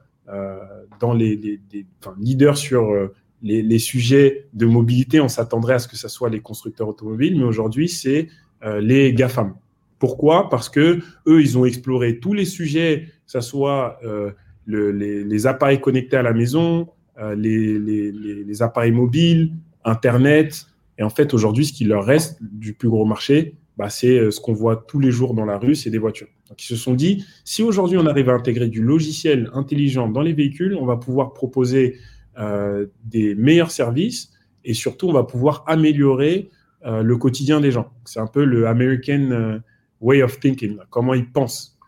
dans 1.01 1.15
les, 1.15 1.37
les, 1.37 1.87
enfin, 2.01 2.17
leaders 2.19 2.59
sur 2.59 3.11
les, 3.47 3.79
sujets 3.79 4.47
de 4.53 4.67
mobilité, 4.67 5.21
on 5.21 5.29
s'attendrait 5.29 5.75
à 5.75 5.79
ce 5.79 5.89
que 5.89 5.97
ce 5.97 6.09
soit 6.09 6.31
les 6.31 6.41
constructeurs 6.41 6.89
automobiles, 6.89 7.39
mais 7.39 7.45
aujourd'hui, 7.45 7.89
c'est 7.89 8.29
euh, 8.65 8.81
les 8.81 9.13
GAFAM. 9.13 9.55
Pourquoi? 9.99 10.49
Parce 10.51 10.69
que 10.69 11.01
eux, 11.27 11.41
ils 11.41 11.57
ont 11.57 11.65
exploré 11.65 12.19
tous 12.19 12.35
les 12.35 12.45
sujets, 12.45 13.09
que 13.27 13.33
ce 13.33 13.41
soit 13.41 13.99
euh, 14.05 14.33
les, 14.67 15.47
appareils 15.47 15.81
connectés 15.81 16.17
à 16.17 16.23
la 16.23 16.33
maison, 16.33 16.89
euh, 17.19 17.35
les, 17.35 18.63
appareils 18.63 18.93
mobiles, 18.93 19.53
Internet. 19.85 20.67
Et 20.99 21.03
en 21.03 21.11
fait, 21.11 21.33
aujourd'hui, 21.33 21.67
ce 21.67 21.73
qui 21.73 21.85
leur 21.85 22.05
reste 22.05 22.39
du 22.43 22.73
plus 22.73 22.89
gros 22.89 23.05
marché, 23.05 23.55
bah, 23.77 23.91
c'est 23.91 24.31
ce 24.31 24.41
qu'on 24.41 24.55
voit 24.55 24.85
tous 24.89 24.99
les 24.99 25.11
jours 25.11 25.35
dans 25.35 25.45
la 25.45 25.59
rue, 25.59 25.75
c'est 25.75 25.91
des 25.91 25.99
voitures. 25.99 26.29
Donc, 26.49 26.63
ils 26.63 26.67
se 26.67 26.77
sont 26.77 26.95
dit, 26.95 27.25
si 27.45 27.63
aujourd'hui 27.63 27.99
on 27.99 28.07
arrive 28.07 28.31
à 28.31 28.33
intégrer 28.33 28.69
du 28.69 28.83
logiciel 28.83 29.51
intelligent 29.53 30.09
dans 30.09 30.23
les 30.23 30.33
véhicules, 30.33 30.75
on 30.75 30.87
va 30.87 30.97
pouvoir 30.97 31.35
proposer 31.35 31.99
euh, 32.39 32.87
des 33.05 33.35
meilleurs 33.35 33.71
services 33.71 34.33
et 34.67 34.75
surtout, 34.75 35.09
on 35.09 35.13
va 35.13 35.23
pouvoir 35.23 35.65
améliorer 35.69 36.51
euh, 36.85 37.03
le 37.03 37.17
quotidien 37.17 37.61
des 37.61 37.71
gens. 37.71 37.91
C'est 38.05 38.19
un 38.19 38.27
peu 38.27 38.45
le 38.45 38.67
American 38.67 39.31
euh, 39.31 39.59
way 40.01 40.23
of 40.23 40.39
thinking, 40.41 40.77
comment 40.91 41.15
ils 41.15 41.31
pensent. 41.31 41.79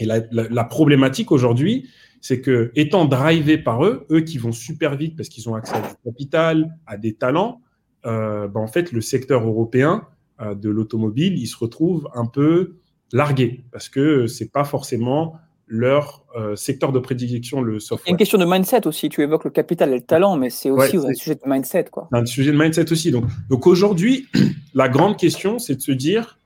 Et 0.00 0.04
la, 0.04 0.64
problématique 0.64 1.32
aujourd'hui, 1.32 1.88
c'est 2.20 2.40
que 2.40 2.70
étant 2.76 3.04
drivés 3.04 3.58
par 3.58 3.84
eux, 3.84 4.06
eux 4.10 4.20
qui 4.20 4.38
vont 4.38 4.52
super 4.52 4.96
vite 4.96 5.16
parce 5.16 5.28
qu'ils 5.28 5.48
ont 5.48 5.54
accès 5.54 5.74
à 5.74 5.80
du 5.80 5.94
capital, 6.04 6.76
à 6.86 6.96
des 6.96 7.14
talents, 7.14 7.60
euh, 8.06 8.46
ben, 8.46 8.60
en 8.60 8.68
fait, 8.68 8.92
le 8.92 9.00
secteur 9.00 9.44
européen 9.44 10.06
de 10.40 10.70
l'automobile, 10.70 11.36
il 11.36 11.48
se 11.48 11.56
retrouve 11.56 12.08
un 12.14 12.26
peu 12.26 12.76
largué 13.12 13.64
parce 13.72 13.88
que 13.88 14.28
c'est 14.28 14.52
pas 14.52 14.62
forcément 14.62 15.34
leur 15.68 16.24
euh, 16.36 16.56
secteur 16.56 16.92
de 16.92 16.98
prédilection, 16.98 17.60
le 17.60 17.78
software. 17.78 18.06
Il 18.06 18.08
y 18.08 18.10
a 18.10 18.14
une 18.14 18.18
question 18.18 18.38
de 18.38 18.44
mindset 18.44 18.86
aussi. 18.86 19.08
Tu 19.08 19.22
évoques 19.22 19.44
le 19.44 19.50
capital 19.50 19.90
et 19.92 19.96
le 19.96 20.02
talent, 20.02 20.36
mais 20.36 20.50
c'est 20.50 20.70
aussi 20.70 20.96
un 20.96 21.14
sujet 21.14 21.34
de 21.34 21.40
mindset. 21.46 21.84
Quoi. 21.84 22.08
Un 22.12 22.24
sujet 22.26 22.52
de 22.52 22.58
mindset 22.58 22.90
aussi. 22.90 23.10
Donc, 23.10 23.24
donc 23.48 23.66
aujourd'hui, 23.66 24.26
la 24.74 24.88
grande 24.88 25.16
question, 25.16 25.58
c'est 25.58 25.76
de 25.76 25.80
se 25.80 25.92
dire 25.92 26.38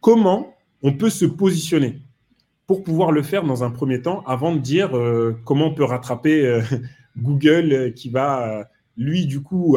comment 0.00 0.54
on 0.82 0.92
peut 0.94 1.10
se 1.10 1.24
positionner 1.24 2.00
pour 2.66 2.82
pouvoir 2.82 3.12
le 3.12 3.22
faire 3.22 3.44
dans 3.44 3.64
un 3.64 3.70
premier 3.70 4.00
temps 4.00 4.22
avant 4.26 4.54
de 4.54 4.60
dire 4.60 4.96
euh, 4.96 5.36
comment 5.44 5.66
on 5.66 5.74
peut 5.74 5.84
rattraper 5.84 6.46
euh, 6.46 6.62
Google 7.18 7.92
qui 7.94 8.08
va, 8.08 8.70
lui, 8.96 9.26
du 9.26 9.42
coup, 9.42 9.76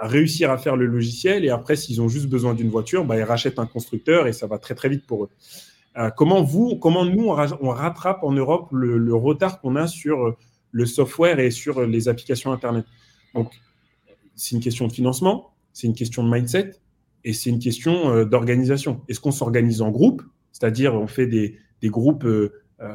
réussir 0.00 0.50
à 0.50 0.58
faire 0.58 0.74
le 0.74 0.86
logiciel 0.86 1.44
et 1.44 1.50
après, 1.50 1.76
s'ils 1.76 2.02
ont 2.02 2.08
juste 2.08 2.26
besoin 2.26 2.54
d'une 2.54 2.68
voiture, 2.68 3.04
bah, 3.04 3.16
ils 3.16 3.22
rachètent 3.22 3.60
un 3.60 3.66
constructeur 3.66 4.26
et 4.26 4.32
ça 4.32 4.48
va 4.48 4.58
très, 4.58 4.74
très 4.74 4.88
vite 4.88 5.06
pour 5.06 5.22
eux. 5.22 5.30
Euh, 5.98 6.10
comment 6.10 6.42
vous, 6.42 6.76
comment 6.76 7.04
nous, 7.04 7.26
on, 7.28 7.70
rattrape 7.70 8.22
en 8.22 8.32
Europe 8.32 8.68
le, 8.72 9.14
retard 9.14 9.60
qu'on 9.60 9.74
a 9.74 9.88
sur 9.88 10.28
euh, 10.28 10.36
le 10.70 10.86
software 10.86 11.40
et 11.40 11.50
sur 11.50 11.78
euh, 11.78 11.86
les 11.86 12.08
applications 12.08 12.52
Internet? 12.52 12.84
Donc, 13.34 13.52
c'est 14.36 14.54
une 14.54 14.62
question 14.62 14.86
de 14.86 14.92
financement, 14.92 15.54
c'est 15.72 15.88
une 15.88 15.94
question 15.94 16.22
de 16.22 16.30
mindset 16.32 16.74
et 17.24 17.32
c'est 17.32 17.50
une 17.50 17.58
question 17.58 18.24
d'organisation. 18.24 19.00
Est-ce 19.08 19.18
qu'on 19.18 19.32
s'organise 19.32 19.82
en 19.82 19.90
groupe, 19.90 20.22
c'est-à-dire 20.52 20.94
on 20.94 21.08
fait 21.08 21.26
des, 21.26 21.58
groupes, 21.82 22.26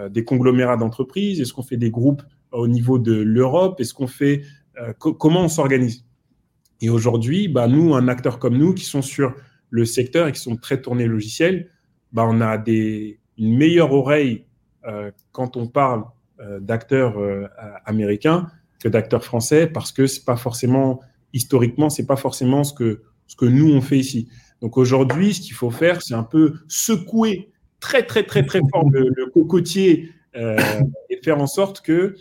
des 0.10 0.24
conglomérats 0.24 0.78
d'entreprises? 0.78 1.42
Est-ce 1.42 1.52
qu'on 1.52 1.64
fait 1.64 1.76
des 1.76 1.92
groupes 1.92 2.24
au 2.54 2.70
niveau 2.70 2.98
de 2.98 3.14
l'Europe? 3.14 3.82
Est-ce 3.82 3.94
qu'on 3.94 4.08
fait 4.08 4.44
comment 5.00 5.42
on 5.42 5.50
s'organise? 5.50 6.06
Et 6.80 6.90
aujourd'hui, 6.90 7.50
bah, 7.50 7.68
nous, 7.68 7.94
un 7.94 8.08
acteur 8.08 8.40
comme 8.40 8.58
nous, 8.58 8.74
qui 8.74 8.86
sont 8.86 9.02
sur 9.02 9.36
le 9.70 9.84
secteur 9.84 10.30
et 10.30 10.32
qui 10.32 10.40
sont 10.40 10.56
très 10.56 10.82
tournés 10.82 11.08
logiciels, 11.08 11.70
bah, 12.14 12.26
on 12.30 12.42
a 12.42 12.64
une 12.68 13.58
meilleure 13.58 13.92
oreille 13.92 14.46
euh, 14.86 15.12
quand 15.32 15.58
on 15.58 15.68
parle 15.68 16.06
euh, 16.40 16.60
d'acteurs 16.60 17.18
euh, 17.20 17.48
américains 17.86 18.48
que 18.82 18.88
d'acteurs 18.88 19.24
français 19.24 19.68
parce 19.68 19.92
que 19.92 20.08
c'est 20.08 20.24
pas 20.24 20.36
forcément 20.36 21.00
historiquement 21.34 21.90
c'est 21.90 22.06
pas 22.06 22.16
forcément 22.16 22.64
ce 22.64 22.74
que 22.74 23.02
ce 23.28 23.36
que 23.36 23.46
nous 23.46 23.72
on 23.74 23.82
fait 23.82 23.98
ici. 23.98 24.30
Donc 24.62 24.78
aujourd'hui, 24.78 25.34
ce 25.34 25.42
qu'il 25.42 25.56
faut 25.56 25.72
faire, 25.72 26.02
c'est 26.02 26.14
un 26.14 26.24
peu 26.24 26.54
secouer 26.68 27.52
très 27.80 28.04
très 28.06 28.24
très 28.24 28.46
très 28.46 28.60
fort 28.72 28.90
le, 28.90 29.10
le 29.16 29.26
cocotier 29.28 30.12
et 30.36 31.20
faire 31.24 31.40
en 31.40 31.48
sorte 31.48 31.82
que 31.82 32.16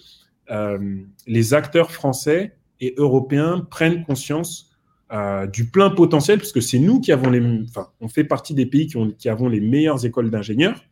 les 1.26 1.54
acteurs 1.54 1.90
français 1.90 2.56
et 2.80 2.94
européens 2.98 3.66
prennent 3.70 4.04
conscience 4.04 4.71
euh, 5.12 5.46
du 5.46 5.66
plein 5.66 5.90
potentiel, 5.90 6.38
parce 6.38 6.52
que 6.52 6.62
c'est 6.62 6.78
nous 6.78 6.98
qui 6.98 7.12
avons 7.12 7.28
les, 7.28 7.42
enfin, 7.68 7.88
on 8.00 8.08
fait 8.08 8.24
partie 8.24 8.54
des 8.54 8.64
pays 8.64 8.86
qui, 8.86 8.96
ont, 8.96 9.10
qui 9.10 9.28
avons 9.28 9.46
les 9.46 9.60
meilleures 9.60 10.06
écoles 10.06 10.30
d'ingénieurs. 10.30 10.82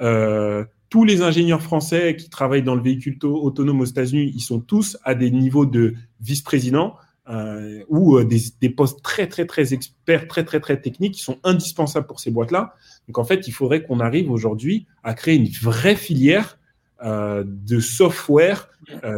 Euh, 0.00 0.64
tous 0.88 1.04
les 1.04 1.20
ingénieurs 1.20 1.60
français 1.60 2.16
qui 2.16 2.30
travaillent 2.30 2.62
dans 2.62 2.76
le 2.76 2.80
véhicule 2.80 3.18
autonome 3.22 3.82
aux 3.82 3.84
États-Unis, 3.84 4.32
ils 4.34 4.40
sont 4.40 4.60
tous 4.60 4.96
à 5.04 5.14
des 5.14 5.30
niveaux 5.30 5.66
de 5.66 5.94
vice-président 6.22 6.96
euh, 7.28 7.82
ou 7.88 8.24
des, 8.24 8.40
des, 8.58 8.70
postes 8.70 9.02
très 9.02 9.26
très 9.26 9.44
très 9.44 9.74
experts, 9.74 10.28
très 10.28 10.44
très 10.44 10.60
très 10.60 10.80
techniques 10.80 11.14
qui 11.16 11.22
sont 11.22 11.36
indispensables 11.44 12.06
pour 12.06 12.20
ces 12.20 12.30
boîtes-là. 12.30 12.74
Donc 13.06 13.18
en 13.18 13.24
fait, 13.24 13.46
il 13.46 13.52
faudrait 13.52 13.82
qu'on 13.82 14.00
arrive 14.00 14.30
aujourd'hui 14.30 14.86
à 15.02 15.12
créer 15.12 15.36
une 15.36 15.48
vraie 15.60 15.96
filière 15.96 16.58
de 17.04 17.80
software, 17.80 18.70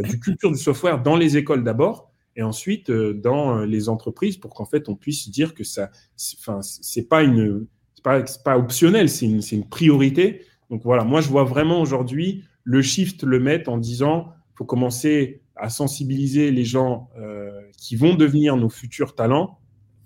du 0.03 0.19
culture 0.19 0.51
du 0.51 0.59
software 0.59 1.01
dans 1.01 1.17
les 1.17 1.37
écoles 1.37 1.63
d'abord, 1.65 2.10
et 2.41 2.43
ensuite 2.43 2.89
euh, 2.89 3.13
dans 3.13 3.59
euh, 3.59 3.67
les 3.67 3.91
entreprises 3.91 4.39
pour 4.39 4.55
qu'en 4.55 4.65
fait 4.65 4.89
on 4.89 4.97
puisse 4.97 5.29
dire 5.29 5.53
que 5.55 5.63
ça, 5.63 5.91
enfin 6.39 6.63
c'est 6.63 7.07
pas 7.07 7.23
une, 7.23 7.67
pas, 8.03 8.25
pas 8.43 8.57
optionnel, 8.57 9.11
c'est 9.11 9.27
une, 9.27 9.43
une, 9.53 9.69
priorité. 9.69 10.47
Donc 10.71 10.83
voilà, 10.83 11.05
moi 11.05 11.21
je 11.21 11.29
vois 11.29 11.45
vraiment 11.45 11.83
aujourd'hui 11.83 12.45
le 12.65 12.81
shift 12.81 13.25
le 13.25 13.39
mettre 13.41 13.71
en 13.71 13.77
disant 13.77 14.33
faut 14.55 14.65
commencer 14.65 15.43
à 15.55 15.69
sensibiliser 15.69 16.51
les 16.51 16.65
gens 16.65 17.11
euh, 17.19 17.61
qui 17.77 17.95
vont 17.95 18.15
devenir 18.15 18.57
nos 18.57 18.71
futurs 18.71 19.15
talents 19.15 19.59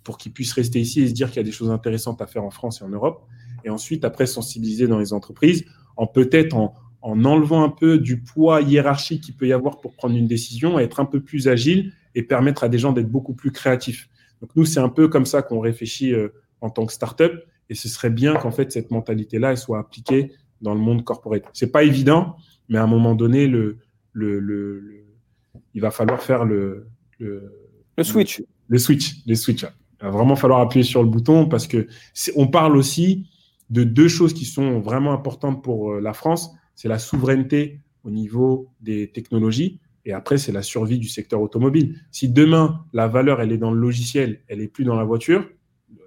pour 0.03 0.19
qu'ils 0.19 0.33
puissent 0.33 0.55
rester 0.55 0.81
ici 0.81 1.03
et 1.03 1.09
se 1.09 1.13
dire 1.13 1.29
qu'il 1.29 1.37
y 1.37 1.41
a 1.41 1.45
des 1.45 1.53
choses 1.53 1.71
intéressantes 1.71 2.21
à 2.21 2.27
faire 2.27 2.43
en 2.43 2.51
France 2.51 2.81
et 2.81 2.85
en 2.85 2.89
Europe. 2.89 3.29
Et 3.65 3.71
ensuite, 3.71 4.05
après, 4.05 4.27
sensibiliser 4.27 4.89
dans 4.89 4.99
les 4.99 5.13
entreprises 5.13 5.65
en 5.97 6.07
peut-être 6.07 6.55
en, 6.55 6.75
en 7.01 7.25
enlevant 7.25 7.63
un 7.63 7.71
peu 7.71 7.99
du 7.99 8.21
poids 8.21 8.61
hiérarchique 8.61 9.23
qu'il 9.23 9.37
peut 9.37 9.47
y 9.47 9.53
avoir 9.53 9.81
pour 9.81 9.95
prendre 9.95 10.17
une 10.17 10.27
décision, 10.27 10.79
être 10.79 11.01
un 11.01 11.05
peu 11.05 11.23
plus 11.23 11.49
agile 11.49 11.93
et 12.15 12.23
permettre 12.23 12.65
à 12.65 12.69
des 12.69 12.79
gens 12.79 12.93
d'être 12.93 13.11
beaucoup 13.11 13.35
plus 13.35 13.51
créatifs. 13.51 14.09
Donc 14.41 14.51
nous, 14.57 14.65
c'est 14.65 14.81
un 14.81 14.89
peu 14.89 15.09
comme 15.09 15.27
ça 15.27 15.43
qu'on 15.43 15.61
réfléchit 15.61 16.13
euh, 16.13 16.29
en 16.61 16.71
tant 16.71 16.87
que 16.87 16.93
startup 16.93 17.33
et 17.69 17.75
ce 17.75 17.89
serait 17.89 18.11
bien 18.11 18.35
qu'en 18.35 18.51
fait 18.51 18.71
cette 18.73 18.91
mentalité-là 18.91 19.53
elle 19.53 19.59
soit 19.59 19.79
appliquée 19.79 20.33
dans 20.61 20.75
le 20.75 20.81
monde 20.81 21.05
corporate. 21.05 21.45
C'est 21.53 21.71
pas 21.71 21.85
évident, 21.85 22.37
mais 22.69 22.79
à 22.79 22.85
un 22.85 22.87
moment 22.87 23.15
donné, 23.15 23.47
le, 23.47 23.79
le, 24.13 24.41
le, 24.41 25.05
il 25.75 25.81
va 25.81 25.91
falloir 25.91 26.23
faire 26.23 26.45
le, 26.45 26.89
le, 27.19 27.51
switch. 28.03 28.43
Le, 28.69 28.79
switch, 28.79 29.27
le 29.27 29.35
switch. 29.35 29.63
Il 29.63 30.05
va 30.05 30.11
vraiment 30.11 30.37
falloir 30.37 30.61
appuyer 30.61 30.85
sur 30.85 31.03
le 31.03 31.09
bouton 31.09 31.47
parce 31.47 31.67
que 31.67 31.87
on 32.37 32.49
parle 32.49 32.77
aussi 32.77 33.29
de 33.71 33.85
deux 33.85 34.09
choses 34.09 34.35
qui 34.35 34.45
sont 34.45 34.81
vraiment 34.81 35.13
importantes 35.13 35.63
pour 35.63 35.93
euh, 35.93 36.01
la 36.01 36.13
France. 36.13 36.53
C'est 36.75 36.89
la 36.89 36.99
souveraineté 36.99 37.81
au 38.03 38.11
niveau 38.11 38.69
des 38.81 39.11
technologies 39.11 39.81
et 40.05 40.13
après, 40.13 40.39
c'est 40.39 40.53
la 40.53 40.63
survie 40.63 40.99
du 40.99 41.09
secteur 41.09 41.41
automobile. 41.41 41.99
Si 42.11 42.29
demain, 42.29 42.85
la 42.93 43.09
valeur, 43.09 43.41
elle 43.41 43.53
est 43.53 43.59
dans 43.59 43.71
le 43.71 43.81
logiciel, 43.81 44.41
elle 44.49 44.59
n'est 44.59 44.69
plus 44.69 44.85
dans 44.85 44.97
la 44.97 45.05
voiture, 45.05 45.49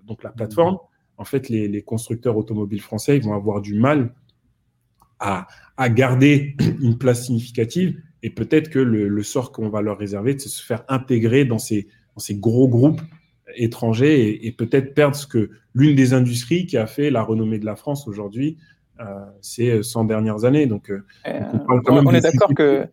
donc 0.05 0.23
la 0.23 0.29
plateforme, 0.29 0.77
en 1.17 1.25
fait, 1.25 1.49
les, 1.49 1.81
constructeurs 1.81 2.37
automobiles 2.37 2.81
français 2.81 3.17
vont 3.19 3.33
avoir 3.33 3.61
du 3.61 3.73
mal 3.73 4.13
à, 5.19 5.47
garder 5.89 6.55
une 6.81 6.97
place 6.97 7.25
significative. 7.25 7.99
Et 8.23 8.29
peut-être 8.29 8.69
que 8.69 8.79
le, 8.79 9.23
sort 9.23 9.51
qu'on 9.51 9.69
va 9.69 9.81
leur 9.81 9.97
réserver, 9.97 10.37
c'est 10.37 10.45
de 10.45 10.49
se 10.49 10.63
faire 10.63 10.83
intégrer 10.89 11.45
dans 11.45 11.59
ces, 11.59 11.87
ces 12.17 12.35
gros 12.35 12.67
groupes 12.67 13.01
étrangers 13.55 14.45
et, 14.45 14.51
peut-être 14.51 14.93
perdre 14.93 15.15
ce 15.15 15.25
que 15.25 15.49
l'une 15.73 15.95
des 15.95 16.13
industries 16.13 16.65
qui 16.65 16.77
a 16.77 16.85
fait 16.85 17.09
la 17.09 17.23
renommée 17.23 17.59
de 17.59 17.65
la 17.65 17.75
France 17.75 18.07
aujourd'hui, 18.07 18.57
ces 19.41 19.83
100 19.83 20.05
dernières 20.05 20.45
années. 20.45 20.65
Donc, 20.65 20.89
euh, 20.89 21.03
euh, 21.27 21.41
on, 21.67 22.13
est 22.13 22.21
d'accord 22.21 22.53
que. 22.55 22.87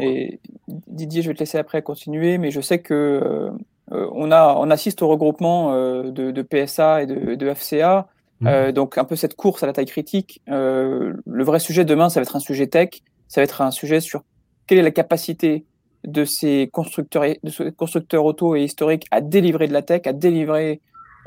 Et 0.00 0.40
Didier, 0.68 1.22
je 1.22 1.28
vais 1.28 1.34
te 1.34 1.40
laisser 1.40 1.58
après 1.58 1.82
continuer, 1.82 2.38
mais 2.38 2.50
je 2.50 2.60
sais 2.60 2.80
que 2.80 3.50
on, 3.90 4.30
a, 4.30 4.54
on 4.58 4.70
assiste 4.70 5.02
au 5.02 5.08
regroupement 5.08 5.72
de, 5.74 6.42
PSA 6.42 7.02
et 7.02 7.06
de, 7.06 7.54
FCA. 7.54 8.08
Mmh. 8.40 8.72
donc 8.72 8.98
un 8.98 9.04
peu 9.04 9.14
cette 9.14 9.36
course 9.36 9.62
à 9.62 9.66
la 9.66 9.72
taille 9.72 9.86
critique. 9.86 10.42
le 10.46 11.44
vrai 11.44 11.58
sujet 11.58 11.84
demain, 11.84 12.08
ça 12.08 12.20
va 12.20 12.22
être 12.22 12.36
un 12.36 12.40
sujet 12.40 12.66
tech, 12.66 13.02
ça 13.28 13.40
va 13.40 13.44
être 13.44 13.62
un 13.62 13.70
sujet 13.70 14.00
sur 14.00 14.22
quelle 14.66 14.78
est 14.78 14.82
la 14.82 14.90
capacité 14.90 15.64
de 16.04 16.24
ces 16.24 16.68
constructeurs, 16.72 17.24
de 17.42 17.50
ces 17.50 17.72
constructeurs 17.72 18.24
auto 18.24 18.56
et 18.56 18.62
historiques 18.62 19.06
à 19.10 19.20
délivrer 19.20 19.68
de 19.68 19.72
la 19.72 19.82
tech, 19.82 20.02
à 20.06 20.12
délivrer 20.12 20.80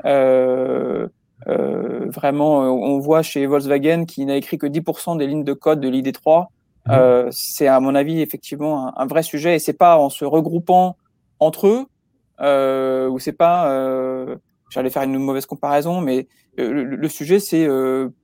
euh, 0.04 1.08
vraiment, 1.46 2.62
euh, 2.62 2.68
on 2.68 2.98
voit 2.98 3.22
chez 3.22 3.46
Volkswagen 3.46 4.04
qui 4.04 4.24
n'a 4.24 4.36
écrit 4.36 4.58
que 4.58 4.66
10% 4.66 5.16
des 5.18 5.26
lignes 5.26 5.44
de 5.44 5.52
code 5.52 5.80
de 5.80 5.88
l'ID3. 5.88 6.46
Mmh. 6.86 6.90
Euh, 6.90 7.28
c'est 7.30 7.66
à 7.66 7.80
mon 7.80 7.94
avis 7.94 8.20
effectivement 8.20 8.98
un, 8.98 9.06
vrai 9.06 9.22
sujet 9.22 9.56
et 9.56 9.58
c'est 9.58 9.74
pas 9.74 9.98
en 9.98 10.08
se 10.08 10.24
regroupant 10.24 10.96
entre 11.38 11.66
eux 11.66 11.86
euh, 12.40 13.08
ou 13.08 13.18
c'est 13.18 13.32
pas. 13.32 13.70
Euh, 13.70 14.36
J'allais 14.70 14.90
faire 14.90 15.02
une 15.02 15.18
mauvaise 15.18 15.46
comparaison, 15.46 16.02
mais 16.02 16.28
le, 16.58 17.08
sujet 17.08 17.40
c'est 17.40 17.66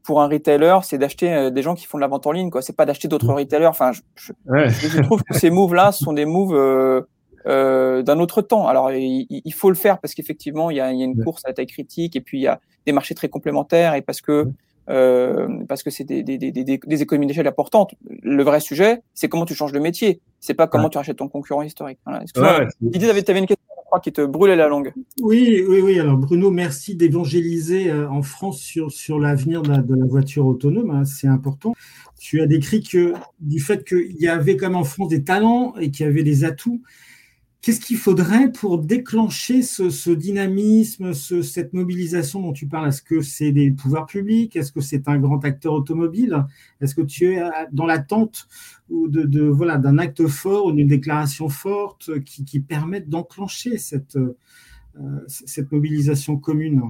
pour 0.03 0.21
un 0.21 0.29
retailer, 0.29 0.77
c'est 0.83 0.99
d'acheter 0.99 1.51
des 1.51 1.63
gens 1.63 1.75
qui 1.75 1.87
font 1.87 1.97
de 1.97 2.03
la 2.03 2.07
vente 2.07 2.27
en 2.27 2.33
ligne. 2.33 2.51
Quoi, 2.51 2.61
c'est 2.61 2.77
pas 2.77 2.85
d'acheter 2.85 3.09
d'autres 3.09 3.33
mmh. 3.33 3.37
retailers. 3.37 3.67
Enfin, 3.67 3.93
je, 3.93 4.33
je, 4.45 5.01
trouve 5.01 5.23
que 5.23 5.33
ces 5.33 5.49
moves 5.49 5.75
là 5.75 5.91
sont 5.91 6.13
des 6.13 6.27
moves 6.27 7.07
euh, 7.47 8.03
d'un 8.03 8.19
autre 8.21 8.43
temps. 8.43 8.67
Alors, 8.67 8.93
il, 8.93 9.55
faut 9.55 9.69
le 9.69 9.77
faire 9.77 9.99
parce 9.99 10.15
qu'effectivement, 10.15 10.71
il 10.71 10.77
y 10.77 10.81
a, 10.81 10.93
il 10.93 10.99
y 10.99 11.03
a 11.03 11.05
une 11.05 11.23
course 11.23 11.45
à 11.45 11.49
la 11.49 11.55
taille 11.55 11.67
critique 11.67 12.17
et 12.17 12.21
puis 12.21 12.39
il 12.39 12.43
y 12.43 12.47
a 12.47 12.61
des 12.87 12.93
marchés 12.93 13.15
très 13.15 13.29
complémentaires 13.29 13.95
et 13.95 14.03
parce 14.03 14.21
que 14.21 14.49
euh, 14.91 15.49
parce 15.67 15.83
que 15.83 15.89
c'est 15.89 16.05
des, 16.05 16.23
des, 16.23 16.37
des, 16.37 16.53
des, 16.53 17.03
économies 17.03 17.27
d'échelle 17.27 17.47
importantes. 17.47 17.95
Le 18.23 18.43
vrai 18.43 18.61
sujet, 18.61 19.01
c'est 19.15 19.29
comment 19.29 19.47
tu 19.47 19.55
changes 19.55 19.73
de 19.73 19.79
métier. 19.79 20.21
C'est 20.41 20.53
pas 20.53 20.67
comment 20.67 20.91
tu 20.91 20.99
rachètes 20.99 21.17
ton 21.17 21.29
concurrent 21.29 21.63
historique. 21.63 21.99
Voilà. 22.05 22.23
Ouais, 22.37 22.69
Didier, 22.83 23.23
tu 23.23 23.31
avais 23.31 23.41
une 23.41 23.47
question 23.47 23.65
qui 24.03 24.13
te 24.13 24.23
brûlait 24.23 24.57
la 24.57 24.69
langue. 24.69 24.93
Oui, 25.21 25.65
oui, 25.69 25.81
oui. 25.81 25.99
Alors 26.01 26.17
Bruno, 26.17 26.51
merci 26.51 26.97
d'évangéliser 26.97 27.91
euh, 27.91 28.09
en 28.09 28.23
France 28.23 28.61
sur, 28.61 28.91
sur 28.91 29.19
l'avenir 29.19 29.63
de, 29.63 29.77
de, 29.77 29.95
la 29.95 30.07
voiture 30.07 30.47
autonome. 30.47 30.91
Hein, 30.91 31.05
c'est 31.05 31.29
important. 31.29 31.75
Tu 32.19 32.41
as 32.41 32.47
décrit 32.47 32.83
que 32.83 33.13
du 33.41 33.61
fait 33.61 33.85
qu'il 33.85 34.17
y 34.19 34.29
avait 34.29 34.57
comme 34.57 34.75
en 34.75 34.85
France 34.85 35.09
des 35.09 35.25
talents 35.25 35.75
et 35.79 35.91
qu'il 35.91 36.07
y 36.07 36.09
avait 36.09 36.23
des 36.23 36.45
atouts 36.45 36.83
Qu'est-ce 37.65 37.81
qu'il 37.81 37.97
faudrait 37.97 38.53
pour 38.53 38.77
déclencher 38.77 39.63
ce, 39.63 40.11
dynamisme, 40.11 41.15
cette 41.15 41.73
mobilisation 41.73 42.43
dont 42.43 42.53
tu 42.53 42.67
parles? 42.67 42.89
Est-ce 42.89 43.01
que 43.01 43.23
c'est 43.23 43.53
des 43.53 43.71
pouvoirs 43.71 44.05
publics? 44.05 44.55
Est-ce 44.55 44.71
que 44.71 44.83
c'est 44.83 45.09
un 45.09 45.17
grand 45.17 45.43
acteur 45.47 45.73
automobile? 45.73 46.45
Est-ce 46.83 46.95
que 46.95 47.01
tu 47.01 47.33
es 47.33 47.43
dans 47.73 47.87
l'attente 47.87 48.49
de, 48.91 49.49
voilà 49.49 49.79
d'un 49.79 49.97
acte 49.97 50.27
fort 50.27 50.67
ou 50.67 50.73
d'une 50.73 50.89
déclaration 50.89 51.49
forte 51.49 52.23
qui, 52.25 52.45
qui 52.45 52.61
permette 52.61 53.09
d'enclencher 53.09 53.79
cette, 53.79 54.17
euh, 54.17 54.37
cette 55.27 55.73
mobilisation 55.73 56.37
commune? 56.37 56.83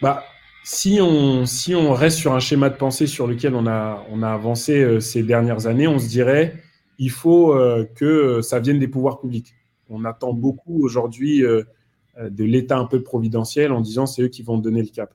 Bah, 0.00 0.24
si 0.64 1.00
on, 1.02 1.44
si 1.44 1.74
on 1.74 1.92
reste 1.92 2.16
sur 2.16 2.32
un 2.32 2.40
schéma 2.40 2.70
de 2.70 2.76
pensée 2.76 3.06
sur 3.06 3.26
lequel 3.26 3.54
on 3.54 3.66
a, 3.66 4.06
on 4.10 4.22
a 4.22 4.30
avancé 4.30 4.80
euh, 4.80 5.00
ces 5.00 5.22
dernières 5.22 5.66
années, 5.66 5.86
on 5.86 5.98
se 5.98 6.08
dirait 6.08 6.62
il 7.00 7.10
faut 7.10 7.54
euh, 7.54 7.84
que 7.96 8.42
ça 8.42 8.60
vienne 8.60 8.78
des 8.78 8.86
pouvoirs 8.86 9.20
publics. 9.20 9.54
On 9.88 10.04
attend 10.04 10.34
beaucoup 10.34 10.84
aujourd'hui 10.84 11.42
euh, 11.42 11.64
de 12.18 12.44
l'État 12.44 12.78
un 12.78 12.84
peu 12.84 13.02
providentiel 13.02 13.72
en 13.72 13.80
disant 13.80 14.04
c'est 14.04 14.22
eux 14.22 14.28
qui 14.28 14.42
vont 14.42 14.58
donner 14.58 14.82
le 14.82 14.88
cap. 14.88 15.14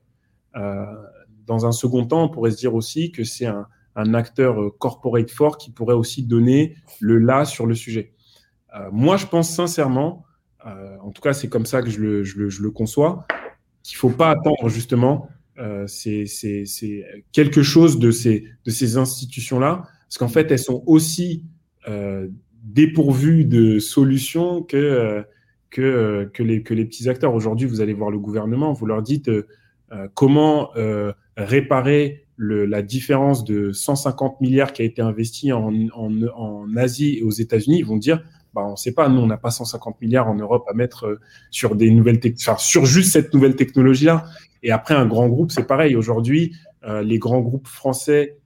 Euh, 0.56 0.84
dans 1.46 1.68
un 1.68 1.72
second 1.72 2.06
temps, 2.06 2.24
on 2.24 2.30
pourrait 2.30 2.52
se 2.52 2.58
dire 2.58 2.74
aussi 2.74 3.12
que 3.12 3.24
c'est 3.24 3.46
un, 3.46 3.68
acteur 4.14 4.78
corporate 4.78 5.30
fort 5.32 5.58
qui 5.58 5.72
pourrait 5.72 5.94
aussi 5.94 6.24
donner 6.24 6.76
le 7.00 7.18
là 7.18 7.46
sur 7.46 7.66
le 7.66 7.76
sujet. 7.76 8.12
moi, 8.92 9.16
je 9.16 9.26
pense 9.26 9.50
sincèrement, 9.50 10.26
en 10.66 11.12
tout 11.12 11.22
cas 11.22 11.32
c'est 11.32 11.48
comme 11.48 11.66
ça 11.66 11.82
que 11.82 11.90
je 11.90 12.02
le, 12.02 12.72
conçois, 12.72 13.26
qu'il 13.84 13.96
ne 13.96 14.00
faut 14.00 14.10
pas 14.10 14.32
attendre 14.32 14.68
justement 14.68 15.30
quelque 17.32 17.64
chose 17.64 17.98
de 17.98 18.12
ces, 18.12 18.98
institutions-là, 18.98 19.84
parce 20.10 20.18
qu'en 20.18 20.28
fait, 20.28 20.52
elles 20.52 20.60
sont 20.60 20.84
aussi 20.88 21.46
euh, 21.46 21.55
dépourvu 22.66 23.46
de 23.46 23.80
solutions 23.80 24.64
que, 24.64 24.76
euh, 24.76 25.22
que, 25.70 25.82
euh, 25.82 26.26
que, 26.26 26.44
les, 26.44 26.64
que 26.64 26.74
les 26.74 26.86
petits 26.86 27.08
acteurs. 27.10 27.34
Aujourd'hui, 27.34 27.68
vous 27.68 27.82
allez 27.82 27.94
voir 27.94 28.12
le 28.12 28.20
gouvernement, 28.20 28.74
vous 28.74 28.86
leur 28.86 29.02
dites 29.02 29.30
comment 30.14 30.72
réparer 31.38 32.26
la 32.38 32.82
différence 32.82 33.46
de 33.46 33.72
150 33.72 34.42
milliards 34.42 34.74
qui 34.74 34.82
a 34.82 34.86
été 34.86 35.02
investi 35.02 35.54
en, 35.54 35.72
en, 35.94 36.12
en 36.36 36.76
Asie 36.76 37.20
et 37.20 37.24
aux 37.24 37.32
États-Unis. 37.32 37.80
Ils 37.80 37.86
vont 37.86 37.96
dire 37.96 38.22
bah, 38.54 38.64
on 38.66 38.72
ne 38.72 38.76
sait 38.76 38.94
pas, 38.94 39.08
nous, 39.08 39.22
on 39.22 39.28
n'a 39.28 39.38
pas 39.38 39.52
150 39.52 40.02
milliards 40.02 40.28
en 40.28 40.36
Europe 40.36 40.66
à 40.70 40.74
mettre 40.74 41.20
sur 41.50 41.76
des 41.76 41.92
nouvelles 41.92 42.20
enfin, 42.42 42.58
sur 42.58 42.86
juste 42.86 43.14
cette 43.14 43.34
nouvelle 43.34 43.56
technologie-là. 43.56 44.26
Et 44.64 44.72
après, 44.72 44.96
un 44.96 45.06
grand 45.06 45.30
groupe, 45.30 45.52
c'est 45.52 45.68
pareil. 45.68 45.96
Aujourd'hui, 45.96 46.56
les 46.84 47.20
grands 47.20 47.42
groupes 47.42 47.68
français 47.68 48.38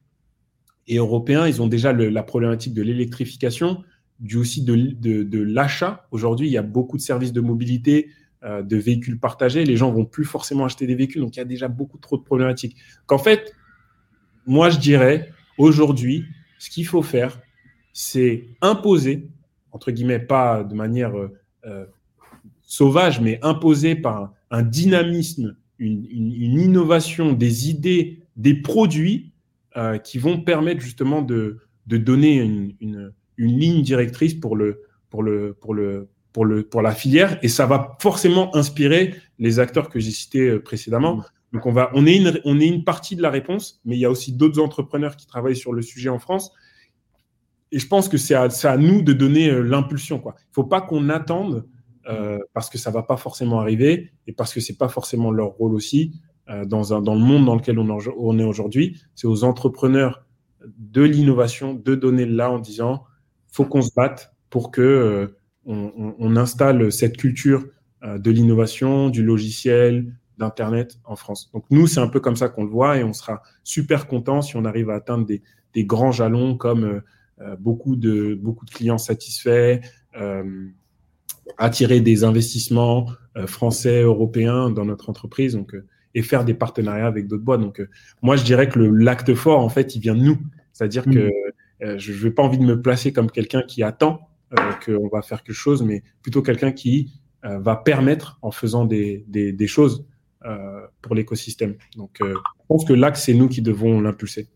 et 0.89 0.97
européens, 0.97 1.47
ils 1.47 1.61
ont 1.61 1.67
déjà 1.67 1.93
la 1.93 2.23
problématique 2.23 2.73
de 2.73 2.81
l'électrification, 2.81 3.83
du 4.19 4.37
aussi 4.37 4.63
de, 4.63 4.75
de, 5.23 5.39
l'achat. 5.39 6.07
Aujourd'hui, 6.11 6.47
il 6.47 6.51
y 6.51 6.57
a 6.57 6.63
beaucoup 6.63 6.97
de 6.97 7.01
services 7.01 7.31
de 7.31 7.41
mobilité, 7.41 8.09
euh, 8.43 8.63
de 8.63 8.75
véhicules 8.75 9.19
partagés. 9.19 9.63
Les 9.65 9.77
gens 9.77 9.91
vont 9.91 10.03
plus 10.03 10.25
forcément 10.25 10.65
acheter 10.65 10.87
des 10.87 10.95
véhicules, 10.95 11.21
donc 11.21 11.35
il 11.35 11.39
y 11.39 11.43
a 11.43 11.45
déjà 11.45 11.67
beaucoup 11.67 11.99
trop 11.99 12.17
de 12.17 12.23
problématiques. 12.23 12.75
Qu'en 13.05 13.19
fait, 13.19 13.53
moi, 14.47 14.71
je 14.71 14.79
dirais, 14.79 15.29
aujourd'hui, 15.59 16.25
ce 16.57 16.71
qu'il 16.71 16.87
faut 16.87 17.03
faire, 17.03 17.39
c'est 17.93 18.47
imposer, 18.61 19.29
entre 19.71 19.91
guillemets, 19.91 20.19
pas 20.19 20.63
de 20.63 20.73
manière 20.73 21.15
euh, 21.15 21.37
euh, 21.65 21.85
sauvage, 22.63 23.21
mais 23.21 23.39
imposer 23.43 23.93
par 23.93 24.33
un, 24.49 24.63
dynamisme, 24.63 25.55
une, 25.77 26.07
une, 26.09 26.59
innovation, 26.59 27.33
des 27.33 27.69
idées, 27.69 28.23
des 28.37 28.55
produits 28.55 29.31
euh, 29.77 29.97
qui 29.97 30.17
vont 30.17 30.41
permettre 30.41 30.81
justement 30.81 31.21
de, 31.21 31.59
de 31.87 31.97
donner 31.97 32.35
une, 32.35 32.73
une, 32.81 33.13
une, 33.37 33.59
ligne 33.59 33.81
directrice 33.81 34.33
pour, 34.33 34.55
le, 34.55 34.81
pour, 35.09 35.23
le, 35.23 35.53
pour, 35.59 35.73
le, 35.73 36.09
pour, 36.33 36.45
le, 36.45 36.63
pour 36.63 36.81
la 36.81 36.93
filière 36.93 37.39
et 37.43 37.47
ça 37.47 37.65
va 37.65 37.97
forcément 37.99 38.55
inspirer 38.55 39.15
les 39.37 39.59
acteurs 39.59 39.89
que 39.89 39.99
j'ai 39.99 40.11
cités 40.11 40.49
euh, 40.49 40.61
précédemment. 40.61 41.17
Mmh. 41.17 41.23
Donc 41.53 41.65
on, 41.65 41.71
va, 41.71 41.89
on, 41.93 42.05
est 42.05 42.15
une, 42.15 42.39
on 42.45 42.59
est 42.59 42.67
une 42.67 42.83
partie 42.83 43.15
de 43.15 43.21
la 43.21 43.29
réponse, 43.29 43.81
mais 43.85 43.95
il 43.95 43.99
y 43.99 44.05
a 44.05 44.11
aussi 44.11 44.33
d'autres 44.33 44.61
entrepreneurs 44.61 45.15
qui 45.15 45.25
travaillent 45.25 45.55
sur 45.55 45.73
le 45.73 45.81
sujet 45.81 46.09
en 46.09 46.19
France. 46.19 46.51
Et 47.71 47.79
je 47.79 47.87
pense 47.87 48.09
que 48.09 48.17
c'est 48.17 48.35
à, 48.35 48.47
à, 48.63 48.77
nous 48.77 49.01
de 49.01 49.13
donner 49.13 49.49
euh, 49.49 49.61
l'impulsion. 49.61 50.21
Il 50.23 50.27
ne 50.27 50.33
faut 50.51 50.63
pas 50.63 50.81
qu'on 50.81 51.09
attende 51.09 51.67
euh, 52.07 52.39
parce 52.53 52.69
que 52.69 52.77
ça 52.77 52.89
ne 52.89 52.95
va 52.95 53.03
pas 53.03 53.17
forcément 53.17 53.59
arriver 53.59 54.11
et 54.25 54.33
parce 54.33 54.53
que 54.53 54.59
ce 54.59 54.71
n'est 54.71 54.77
pas 54.77 54.89
forcément 54.89 55.31
leur 55.31 55.49
rôle 55.49 55.75
aussi. 55.75 56.13
Euh, 56.49 56.65
dans, 56.65 56.93
un, 56.93 57.01
dans 57.01 57.13
le 57.13 57.21
monde 57.21 57.45
dans 57.45 57.55
lequel 57.55 57.77
on, 57.77 58.39
est 58.39 58.43
aujourd'hui, 58.43 58.99
c'est 59.13 59.27
aux 59.27 59.43
entrepreneurs 59.43 60.25
de 60.65 61.03
l'innovation 61.03 61.75
de 61.75 61.93
donner 61.93 62.25
là 62.25 62.49
en 62.49 62.57
disant 62.57 63.03
faut 63.51 63.65
qu'on 63.65 63.83
se 63.83 63.93
batte 63.95 64.33
pour 64.49 64.71
que 64.71 64.81
euh, 64.81 65.27
on, 65.65 66.35
installe 66.35 66.91
cette 66.91 67.17
culture 67.17 67.65
euh, 68.03 68.17
de 68.17 68.31
l'innovation, 68.31 69.09
du 69.09 69.23
logiciel, 69.23 70.15
d'internet 70.39 70.97
en 71.03 71.15
France. 71.15 71.51
Donc 71.53 71.65
nous, 71.69 71.85
c'est 71.85 71.99
un 71.99 72.07
peu 72.07 72.19
comme 72.19 72.35
ça 72.35 72.49
qu'on 72.49 72.63
le 72.63 72.69
voit 72.69 72.97
et 72.97 73.03
on 73.03 73.13
sera 73.13 73.43
super 73.63 74.07
content 74.07 74.41
si 74.41 74.55
on 74.55 74.65
arrive 74.65 74.89
à 74.89 74.95
atteindre 74.95 75.25
des, 75.25 75.43
des 75.73 75.85
grands 75.85 76.11
jalons 76.11 76.57
comme 76.57 77.01
beaucoup 77.59 77.95
de 77.95 78.35
beaucoup 78.35 78.65
de 78.65 78.71
clients 78.71 78.97
satisfaits, 78.97 79.81
attirer 81.57 82.01
des 82.01 82.23
investissements 82.23 83.07
français, 83.45 84.01
européens 84.01 84.69
dans 84.69 84.85
notre 84.85 85.09
entreprise. 85.09 85.55
Donc 85.55 85.75
et 86.15 86.21
faire 86.21 86.45
des 86.45 86.53
partenariats 86.53 87.07
avec 87.07 87.27
d'autres 87.27 87.43
boîtes. 87.43 87.61
Donc, 87.61 87.79
euh, 87.79 87.89
moi, 88.21 88.35
je 88.35 88.43
dirais 88.43 88.67
que 88.69 88.79
l'acte 88.79 89.33
fort, 89.35 89.59
en 89.59 89.69
fait, 89.69 89.95
il 89.95 90.01
vient 90.01 90.15
de 90.15 90.21
nous. 90.21 90.37
C'est-à-dire 90.73 91.05
que 91.05 91.29
mm. 91.29 91.83
euh, 91.83 91.97
je 91.97 92.25
n'ai 92.25 92.31
pas 92.31 92.43
envie 92.43 92.57
de 92.57 92.65
me 92.65 92.81
placer 92.81 93.13
comme 93.13 93.29
quelqu'un 93.29 93.61
qui 93.61 93.83
attend 93.83 94.27
euh, 94.57 94.71
qu'on 94.85 95.07
va 95.09 95.21
faire 95.21 95.43
quelque 95.43 95.55
chose, 95.55 95.83
mais 95.83 96.03
plutôt 96.21 96.41
quelqu'un 96.41 96.71
qui 96.71 97.13
va 97.41 97.77
permettre 97.77 98.37
en 98.41 98.51
faisant 98.51 98.83
des, 98.83 99.23
des, 99.29 99.53
des 99.53 99.67
choses 99.67 100.05
pour 101.01 101.15
l'écosystème. 101.15 101.75
Donc, 101.95 102.17
je 102.19 102.33
pense 102.67 102.83
que 102.83 102.91
l'axe, 102.91 103.23
c'est 103.23 103.33
nous 103.33 103.47
qui 103.47 103.61
devons 103.61 104.01
l'impulser. 104.01 104.49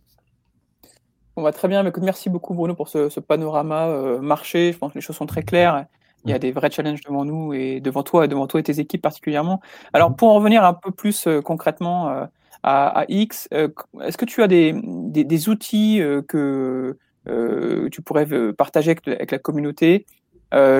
On 1.37 1.43
va 1.43 1.53
très 1.53 1.69
bien. 1.69 1.89
Merci 2.01 2.29
beaucoup, 2.29 2.53
Bruno, 2.53 2.75
pour 2.75 2.89
ce, 2.89 3.07
ce 3.07 3.21
panorama 3.21 4.19
marché. 4.21 4.73
Je 4.73 4.77
pense 4.77 4.91
que 4.91 4.97
les 4.97 5.01
choses 5.01 5.15
sont 5.15 5.25
très 5.25 5.43
claires. 5.43 5.85
Il 6.25 6.31
y 6.31 6.33
a 6.33 6.39
des 6.39 6.51
vrais 6.51 6.71
challenges 6.71 7.01
devant 7.01 7.25
nous 7.25 7.53
et 7.53 7.81
devant 7.81 8.03
toi, 8.03 8.25
et 8.25 8.27
devant 8.27 8.47
toi 8.47 8.59
et 8.59 8.63
tes 8.63 8.79
équipes 8.79 9.01
particulièrement. 9.01 9.59
Alors, 9.91 10.11
mmh. 10.11 10.15
pour 10.15 10.29
en 10.29 10.35
revenir 10.35 10.63
un 10.63 10.73
peu 10.73 10.91
plus 10.91 11.27
euh, 11.27 11.41
concrètement 11.41 12.09
euh, 12.09 12.25
à, 12.63 13.05
X, 13.09 13.49
euh, 13.53 13.67
est-ce 14.01 14.17
que 14.17 14.25
tu 14.25 14.41
as 14.41 14.47
des, 14.47 14.73
des, 14.73 15.49
outils 15.49 15.99
que 16.29 16.97
tu 17.91 18.01
pourrais 18.01 18.25
partager 18.53 18.91
avec, 18.91 19.31
la 19.31 19.37
communauté 19.37 20.05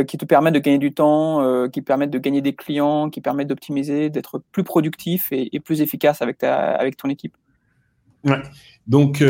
qui 0.08 0.18
te 0.18 0.24
permettent 0.24 0.54
de 0.54 0.60
gagner 0.60 0.78
du 0.78 0.94
temps, 0.94 1.68
qui 1.70 1.82
permettent 1.82 2.12
de 2.12 2.20
gagner 2.20 2.42
des 2.42 2.56
clients, 2.56 3.10
qui 3.10 3.20
permettent 3.20 3.50
d'optimiser, 3.50 4.10
d'être 4.10 4.42
plus 4.54 4.64
productif 4.64 5.28
et, 5.32 5.60
plus 5.60 5.82
efficace 5.82 6.22
avec, 6.22 6.38
ta, 6.38 6.72
avec 6.72 6.96
ton 6.96 7.10
équipe? 7.10 7.36
Ouais. 8.24 8.42
Donc, 8.88 9.22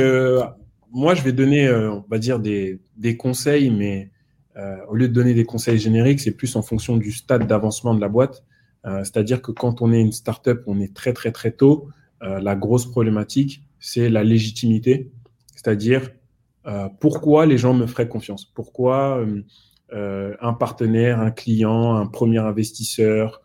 moi, 0.91 1.15
je 1.15 1.23
vais 1.23 1.31
donner, 1.31 1.71
on 1.71 2.05
va 2.07 2.19
dire, 2.19 2.37
des, 2.37 2.79
des 2.97 3.17
conseils, 3.17 3.71
mais 3.71 4.11
au 4.87 4.95
lieu 4.95 5.07
de 5.07 5.13
donner 5.13 5.33
des 5.33 5.45
conseils 5.45 5.79
génériques, 5.79 6.19
c'est 6.19 6.31
plus 6.31 6.55
en 6.55 6.61
fonction 6.61 6.97
du 6.97 7.11
stade 7.11 7.47
d'avancement 7.47 7.95
de 7.95 8.01
la 8.01 8.09
boîte. 8.09 8.43
Euh, 8.85 8.99
c'est-à-dire 8.99 9.41
que 9.41 9.51
quand 9.51 9.81
on 9.81 9.91
est 9.93 10.01
une 10.01 10.11
startup, 10.11 10.61
on 10.67 10.79
est 10.79 10.93
très 10.93 11.13
très 11.13 11.31
très 11.31 11.51
tôt. 11.51 11.89
Euh, 12.21 12.39
la 12.39 12.55
grosse 12.55 12.85
problématique, 12.85 13.63
c'est 13.79 14.09
la 14.09 14.23
légitimité, 14.23 15.11
c'est-à-dire 15.55 16.11
pourquoi 17.01 17.45
les 17.45 17.57
gens 17.57 17.73
me 17.73 17.87
feraient 17.87 18.07
confiance, 18.07 18.45
pourquoi 18.45 19.21
un 19.91 20.53
partenaire, 20.53 21.19
un 21.19 21.31
client, 21.31 21.97
un 21.97 22.05
premier 22.07 22.37
investisseur 22.37 23.41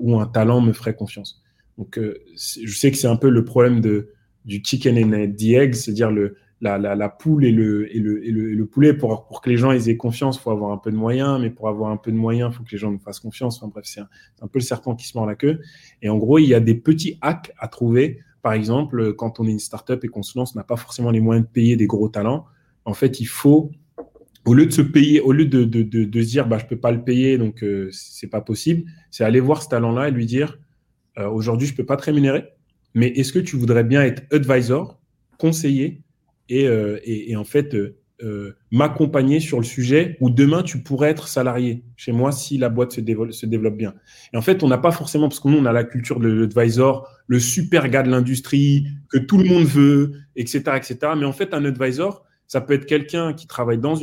ou 0.00 0.18
un 0.18 0.26
talent 0.26 0.60
me 0.60 0.72
ferait 0.72 0.96
confiance? 0.96 1.44
Donc, 1.78 2.00
je 2.34 2.76
sais 2.76 2.90
que 2.90 2.96
c'est 2.96 3.06
un 3.06 3.14
peu 3.14 3.30
le 3.30 3.44
problème 3.44 3.80
de, 3.80 4.10
du 4.44 4.60
chicken 4.64 4.98
and 4.98 5.32
the 5.36 5.42
egg, 5.52 5.74
c'est-à-dire 5.74 6.10
le, 6.10 6.38
la, 6.60 6.78
la, 6.78 7.08
poule 7.08 7.44
et 7.44 7.52
le, 7.52 7.94
et 7.94 7.98
le, 7.98 8.26
et 8.26 8.30
le, 8.30 8.66
poulet. 8.66 8.92
Pour, 8.92 9.26
pour 9.26 9.40
que 9.40 9.48
les 9.48 9.56
gens 9.56 9.72
aient 9.72 9.96
confiance, 9.96 10.36
il 10.36 10.40
faut 10.40 10.50
avoir 10.50 10.72
un 10.72 10.78
peu 10.78 10.90
de 10.90 10.96
moyens, 10.96 11.40
mais 11.40 11.50
pour 11.50 11.68
avoir 11.68 11.90
un 11.90 11.96
peu 11.96 12.12
de 12.12 12.16
moyens, 12.16 12.50
il 12.52 12.56
faut 12.56 12.64
que 12.64 12.72
les 12.72 12.78
gens 12.78 12.90
nous 12.90 12.98
fassent 12.98 13.20
confiance. 13.20 13.56
Enfin 13.56 13.68
bref, 13.68 13.84
c'est 13.86 14.00
un, 14.00 14.46
peu 14.46 14.58
le 14.58 14.64
serpent 14.64 14.94
qui 14.94 15.06
se 15.06 15.16
mord 15.16 15.26
la 15.26 15.36
queue. 15.36 15.60
Et 16.02 16.08
en 16.08 16.18
gros, 16.18 16.38
il 16.38 16.46
y 16.46 16.54
a 16.54 16.60
des 16.60 16.74
petits 16.74 17.18
hacks 17.22 17.52
à 17.58 17.68
trouver. 17.68 18.20
Par 18.42 18.52
exemple, 18.52 19.14
quand 19.14 19.40
on 19.40 19.46
est 19.46 19.52
une 19.52 19.58
startup 19.58 20.04
et 20.04 20.08
qu'on 20.08 20.22
se 20.22 20.38
lance, 20.38 20.54
on 20.54 20.58
n'a 20.58 20.64
pas 20.64 20.76
forcément 20.76 21.10
les 21.10 21.20
moyens 21.20 21.46
de 21.46 21.50
payer 21.50 21.76
des 21.76 21.86
gros 21.86 22.08
talents. 22.08 22.44
En 22.84 22.94
fait, 22.94 23.20
il 23.20 23.26
faut, 23.26 23.70
au 24.44 24.54
lieu 24.54 24.66
de 24.66 24.72
se 24.72 24.82
payer, 24.82 25.20
au 25.20 25.32
lieu 25.32 25.46
de, 25.46 25.64
de, 25.64 25.82
de, 25.82 26.22
se 26.22 26.28
dire, 26.28 26.46
bah, 26.46 26.58
je 26.58 26.66
peux 26.66 26.78
pas 26.78 26.92
le 26.92 27.02
payer, 27.02 27.38
donc 27.38 27.62
euh, 27.62 27.88
c'est 27.92 28.28
pas 28.28 28.40
possible, 28.40 28.90
c'est 29.10 29.24
aller 29.24 29.40
voir 29.40 29.62
ce 29.62 29.68
talent-là 29.68 30.08
et 30.08 30.10
lui 30.10 30.26
dire, 30.26 30.58
euh, 31.18 31.28
aujourd'hui, 31.28 31.66
je 31.66 31.74
peux 31.74 31.84
pas 31.84 31.96
te 31.96 32.04
rémunérer, 32.04 32.44
mais 32.94 33.08
est-ce 33.08 33.32
que 33.32 33.38
tu 33.38 33.56
voudrais 33.56 33.84
bien 33.84 34.02
être 34.02 34.22
advisor, 34.32 34.98
conseiller 35.38 36.02
euh, 36.52 36.98
et, 37.04 37.36
en 37.36 37.44
fait 37.44 37.74
euh, 37.74 38.00
euh, 38.22 38.54
m'accompagner 38.70 39.40
sur 39.40 39.58
le 39.58 39.64
sujet 39.64 40.18
où 40.20 40.28
demain 40.28 40.62
tu 40.62 40.82
pourrais 40.82 41.08
être 41.08 41.26
salarié 41.26 41.84
chez 41.96 42.12
moi 42.12 42.32
si 42.32 42.58
la 42.58 42.68
boîte 42.68 42.92
se 42.92 43.00
développe, 43.00 43.76
bien. 43.76 43.94
Et 44.34 44.36
en 44.36 44.42
fait, 44.42 44.62
on 44.62 44.68
n'a 44.68 44.76
pas 44.76 44.90
forcément, 44.90 45.28
parce 45.28 45.40
que 45.40 45.48
nous, 45.48 45.56
on 45.56 45.64
a 45.64 45.72
la 45.72 45.84
culture 45.84 46.20
de 46.20 46.28
l'advisor, 46.28 47.08
le 47.26 47.40
super 47.40 47.88
gars 47.88 48.02
de 48.02 48.10
l'industrie, 48.10 48.86
que 49.08 49.16
tout 49.16 49.38
le 49.38 49.44
monde 49.44 49.64
veut, 49.64 50.12
etc., 50.36 50.58
etc. 50.76 50.98
Mais 51.16 51.24
en 51.24 51.32
fait, 51.32 51.54
un 51.54 51.64
advisor, 51.64 52.26
Ça 52.46 52.60
peut 52.60 52.74
être 52.74 52.84
quelqu'un 52.84 53.32
qui 53.32 53.46
travaille 53.46 53.78
dans, 53.78 53.96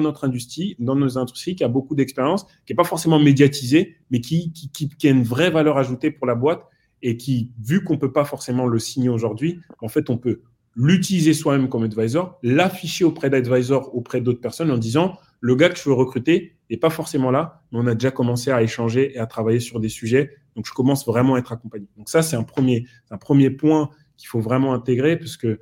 notre 0.00 0.24
industrie, 0.24 0.76
dans 0.78 0.94
nos 0.94 1.18
industries, 1.18 1.54
qui 1.54 1.64
a 1.64 1.68
beaucoup 1.68 1.94
d'expérience, 1.94 2.46
qui 2.64 2.72
n'est 2.72 2.76
pas 2.76 2.84
forcément 2.84 3.18
médiatisé, 3.18 3.96
mais 4.10 4.20
qui, 4.20 4.52
qui, 4.52 4.88
qui, 4.88 5.08
a 5.08 5.10
une 5.10 5.24
vraie 5.24 5.50
valeur 5.50 5.76
ajoutée 5.76 6.10
pour 6.10 6.26
la 6.26 6.34
boîte 6.34 6.62
et 7.02 7.16
qui, 7.16 7.50
vu 7.62 7.84
qu'on 7.84 7.94
ne 7.94 7.98
peut 7.98 8.12
pas 8.12 8.24
forcément 8.24 8.66
le 8.66 8.78
signer 8.78 9.08
aujourd'hui, 9.08 9.60
en 9.80 9.88
fait, 9.88 10.08
on 10.08 10.16
peut 10.16 10.40
l'utiliser 10.76 11.34
soi-même 11.34 11.68
comme 11.68 11.82
advisor, 11.82 12.38
l'afficher 12.42 13.04
auprès 13.04 13.30
d'advisors, 13.30 13.94
auprès 13.94 14.20
d'autres 14.20 14.40
personnes 14.40 14.70
en 14.70 14.78
disant 14.78 15.18
le 15.40 15.54
gars 15.54 15.68
que 15.70 15.78
je 15.78 15.84
veux 15.84 15.94
recruter 15.94 16.56
n'est 16.70 16.76
pas 16.76 16.90
forcément 16.90 17.30
là, 17.30 17.62
mais 17.72 17.78
on 17.80 17.86
a 17.86 17.94
déjà 17.94 18.10
commencé 18.10 18.50
à 18.50 18.62
échanger 18.62 19.14
et 19.14 19.18
à 19.18 19.26
travailler 19.26 19.60
sur 19.60 19.80
des 19.80 19.88
sujets. 19.88 20.36
Donc, 20.54 20.66
je 20.66 20.72
commence 20.72 21.04
vraiment 21.06 21.34
à 21.34 21.38
être 21.38 21.52
accompagné. 21.52 21.86
Donc, 21.96 22.08
ça, 22.08 22.22
c'est 22.22 22.36
un 22.36 22.44
premier, 22.44 22.86
un 23.10 23.18
premier 23.18 23.50
point 23.50 23.90
qu'il 24.16 24.28
faut 24.28 24.40
vraiment 24.40 24.72
intégrer 24.72 25.16
parce 25.16 25.36
que 25.36 25.58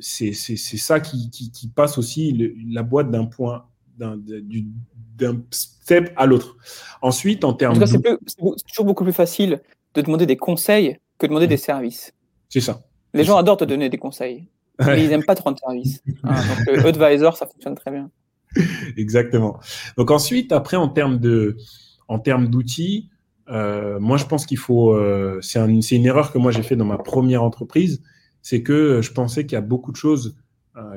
c'est 0.00 0.32
ça 0.34 1.00
qui, 1.00 1.30
qui, 1.30 1.68
passe 1.68 1.98
aussi 1.98 2.54
la 2.70 2.82
boîte 2.82 3.10
d'un 3.10 3.24
point, 3.24 3.66
d'un 3.96 5.42
step 5.50 6.12
à 6.16 6.26
l'autre. 6.26 6.56
Ensuite, 7.02 7.44
en 7.44 7.54
termes. 7.54 7.82
En 7.82 7.86
c'est 7.86 8.02
toujours 8.68 8.84
beaucoup 8.84 9.04
plus 9.04 9.12
facile 9.12 9.62
de 9.94 10.02
demander 10.02 10.26
des 10.26 10.36
conseils 10.36 10.98
que 11.18 11.26
de 11.26 11.30
demander 11.30 11.46
des 11.46 11.56
services. 11.56 12.12
C'est 12.48 12.60
ça. 12.60 12.82
Les 13.16 13.24
gens 13.24 13.36
adorent 13.36 13.56
te 13.56 13.64
donner 13.64 13.88
des 13.88 13.98
conseils, 13.98 14.48
mais 14.78 15.02
ils 15.02 15.08
n'aiment 15.08 15.24
pas 15.24 15.34
te 15.34 15.42
rendre 15.42 15.58
service. 15.58 16.02
Hein, 16.22 16.34
donc, 16.66 16.76
le 16.76 16.86
advisor, 16.86 17.36
ça 17.36 17.46
fonctionne 17.46 17.74
très 17.74 17.90
bien. 17.90 18.10
Exactement. 18.96 19.58
Donc 19.96 20.10
ensuite, 20.10 20.52
après, 20.52 20.76
en 20.76 20.88
termes 20.88 21.18
de, 21.18 21.56
en 22.08 22.18
termes 22.18 22.48
d'outils, 22.48 23.10
euh, 23.48 23.98
moi, 24.00 24.16
je 24.16 24.24
pense 24.24 24.46
qu'il 24.46 24.58
faut. 24.58 24.94
Euh, 24.94 25.38
c'est 25.40 25.58
un, 25.58 25.68
une 25.68 26.06
erreur 26.06 26.32
que 26.32 26.38
moi 26.38 26.50
j'ai 26.52 26.62
fait 26.62 26.76
dans 26.76 26.84
ma 26.84 26.98
première 26.98 27.42
entreprise, 27.42 28.02
c'est 28.42 28.62
que 28.62 29.00
je 29.02 29.12
pensais 29.12 29.44
qu'il 29.44 29.52
y 29.52 29.58
a 29.58 29.62
beaucoup 29.62 29.92
de 29.92 29.96
choses 29.96 30.36
euh, 30.76 30.96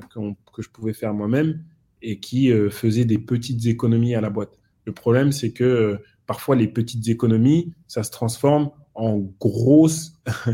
que 0.54 0.62
je 0.62 0.70
pouvais 0.70 0.94
faire 0.94 1.14
moi-même 1.14 1.64
et 2.02 2.20
qui 2.20 2.52
euh, 2.52 2.70
faisaient 2.70 3.06
des 3.06 3.18
petites 3.18 3.66
économies 3.66 4.16
à 4.16 4.22
la 4.22 4.30
boîte. 4.30 4.58
Le 4.86 4.94
problème, 4.94 5.32
c'est 5.32 5.52
que 5.52 5.64
euh, 5.64 5.98
parfois 6.26 6.56
les 6.56 6.68
petites 6.68 7.08
économies, 7.08 7.74
ça 7.88 8.04
se 8.04 8.12
transforme 8.12 8.72
en 8.94 9.18
grosses 9.40 10.14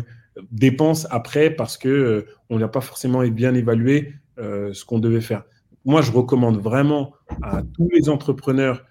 dépenses 0.51 1.07
après 1.11 1.49
parce 1.49 1.77
que 1.77 2.25
on 2.49 2.59
n'a 2.59 2.67
pas 2.67 2.81
forcément 2.81 3.25
bien 3.27 3.53
évalué 3.53 4.13
ce 4.37 4.85
qu'on 4.85 4.99
devait 4.99 5.21
faire. 5.21 5.43
Moi, 5.85 6.01
je 6.01 6.11
recommande 6.11 6.57
vraiment 6.57 7.13
à 7.41 7.61
tous 7.61 7.89
les 7.93 8.09
entrepreneurs 8.09 8.83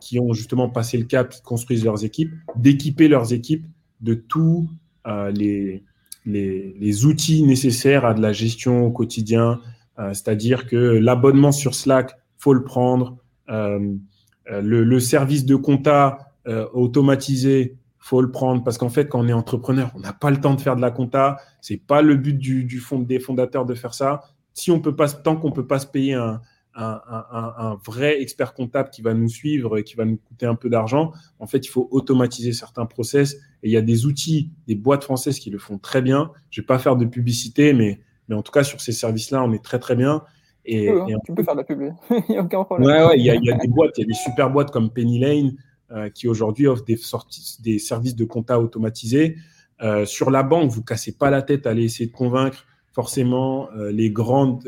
qui 0.00 0.18
ont 0.18 0.32
justement 0.32 0.70
passé 0.70 0.96
le 0.96 1.04
cap, 1.04 1.28
qui 1.28 1.42
construisent 1.42 1.84
leurs 1.84 2.04
équipes, 2.04 2.32
d'équiper 2.56 3.08
leurs 3.08 3.32
équipes 3.32 3.66
de 4.00 4.14
tous 4.14 4.70
les, 6.26 7.04
outils 7.04 7.42
nécessaires 7.42 8.04
à 8.04 8.14
de 8.14 8.20
la 8.20 8.32
gestion 8.32 8.86
au 8.86 8.90
quotidien, 8.90 9.60
euh, 9.98 10.14
c'est-à-dire 10.14 10.66
que 10.66 10.76
l'abonnement 10.76 11.52
sur 11.52 11.74
Slack, 11.74 12.16
faut 12.38 12.54
le 12.54 12.64
prendre, 12.64 13.18
euh, 13.50 13.94
euh, 14.50 14.60
le, 14.62 15.00
service 15.00 15.44
de 15.44 15.56
compta 15.56 16.18
automatisé, 16.72 17.76
faut 18.02 18.20
le 18.20 18.32
prendre 18.32 18.64
parce 18.64 18.78
qu'en 18.78 18.88
fait, 18.88 19.08
quand 19.08 19.20
on 19.20 19.28
est 19.28 19.32
entrepreneur, 19.32 19.92
on 19.94 20.00
n'a 20.00 20.12
pas 20.12 20.30
le 20.30 20.40
temps 20.40 20.54
de 20.54 20.60
faire 20.60 20.74
de 20.74 20.80
la 20.80 20.90
compta. 20.90 21.36
C'est 21.60 21.76
pas 21.76 22.02
le 22.02 22.16
but 22.16 22.36
du, 22.36 22.80
fond, 22.80 22.98
des 22.98 23.20
fondateurs 23.20 23.64
de 23.64 23.74
faire 23.74 23.94
ça. 23.94 24.22
Si 24.54 24.72
on 24.72 24.80
peut 24.80 24.96
pas, 24.96 25.08
tant 25.08 25.36
qu'on 25.36 25.52
peut 25.52 25.68
pas 25.68 25.78
se 25.78 25.86
payer 25.86 26.14
un, 26.14 26.40
un, 26.74 27.78
vrai 27.86 28.20
expert 28.20 28.54
comptable 28.54 28.90
qui 28.90 29.02
va 29.02 29.14
nous 29.14 29.28
suivre 29.28 29.78
et 29.78 29.84
qui 29.84 29.94
va 29.94 30.04
nous 30.04 30.16
coûter 30.16 30.46
un 30.46 30.56
peu 30.56 30.68
d'argent, 30.68 31.12
en 31.38 31.46
fait, 31.46 31.64
il 31.64 31.68
faut 31.68 31.86
automatiser 31.92 32.52
certains 32.52 32.86
process. 32.86 33.34
Et 33.62 33.68
il 33.68 33.70
y 33.70 33.76
a 33.76 33.82
des 33.82 34.04
outils, 34.04 34.50
des 34.66 34.74
boîtes 34.74 35.04
françaises 35.04 35.38
qui 35.38 35.50
le 35.50 35.58
font 35.58 35.78
très 35.78 36.02
bien. 36.02 36.32
Je 36.50 36.60
ne 36.60 36.64
vais 36.64 36.66
pas 36.66 36.80
faire 36.80 36.96
de 36.96 37.04
publicité, 37.04 37.72
mais, 37.72 38.00
mais 38.28 38.34
en 38.34 38.42
tout 38.42 38.52
cas, 38.52 38.64
sur 38.64 38.80
ces 38.80 38.92
services-là, 38.92 39.44
on 39.44 39.52
est 39.52 39.62
très, 39.62 39.78
très 39.78 39.94
bien. 39.94 40.24
Et, 40.64 40.88
hein, 40.88 41.06
tu 41.24 41.32
peux 41.34 41.44
faire 41.44 41.54
de 41.54 41.60
la 41.60 41.64
pub, 41.64 41.80
il 42.10 42.24
n'y 42.30 42.36
a 42.36 42.42
aucun 42.42 42.64
problème. 42.64 42.88
Ouais, 42.88 43.04
ouais, 43.04 43.18
il 43.18 43.24
y, 43.24 43.30
a, 43.30 43.34
y 43.36 43.50
a 43.50 43.56
des 43.56 43.68
boîtes, 43.68 43.96
il 43.96 44.02
y 44.02 44.04
a 44.04 44.06
des 44.08 44.14
super 44.14 44.50
boîtes 44.50 44.72
comme 44.72 44.90
Penny 44.90 45.20
Lane 45.20 45.52
qui 46.14 46.28
aujourd'hui 46.28 46.66
offrent 46.66 46.84
des, 46.84 47.78
services 47.78 48.16
de 48.16 48.24
compta 48.24 48.60
automatisés. 48.60 49.36
Euh, 49.82 50.04
sur 50.04 50.30
la 50.30 50.42
banque, 50.42 50.70
vous 50.70 50.82
cassez 50.82 51.12
pas 51.12 51.30
la 51.30 51.42
tête 51.42 51.66
à 51.66 51.70
aller 51.70 51.84
essayer 51.84 52.06
de 52.06 52.12
convaincre 52.12 52.66
forcément 52.92 53.68
euh, 53.72 53.90
les 53.90 54.10
grandes 54.10 54.64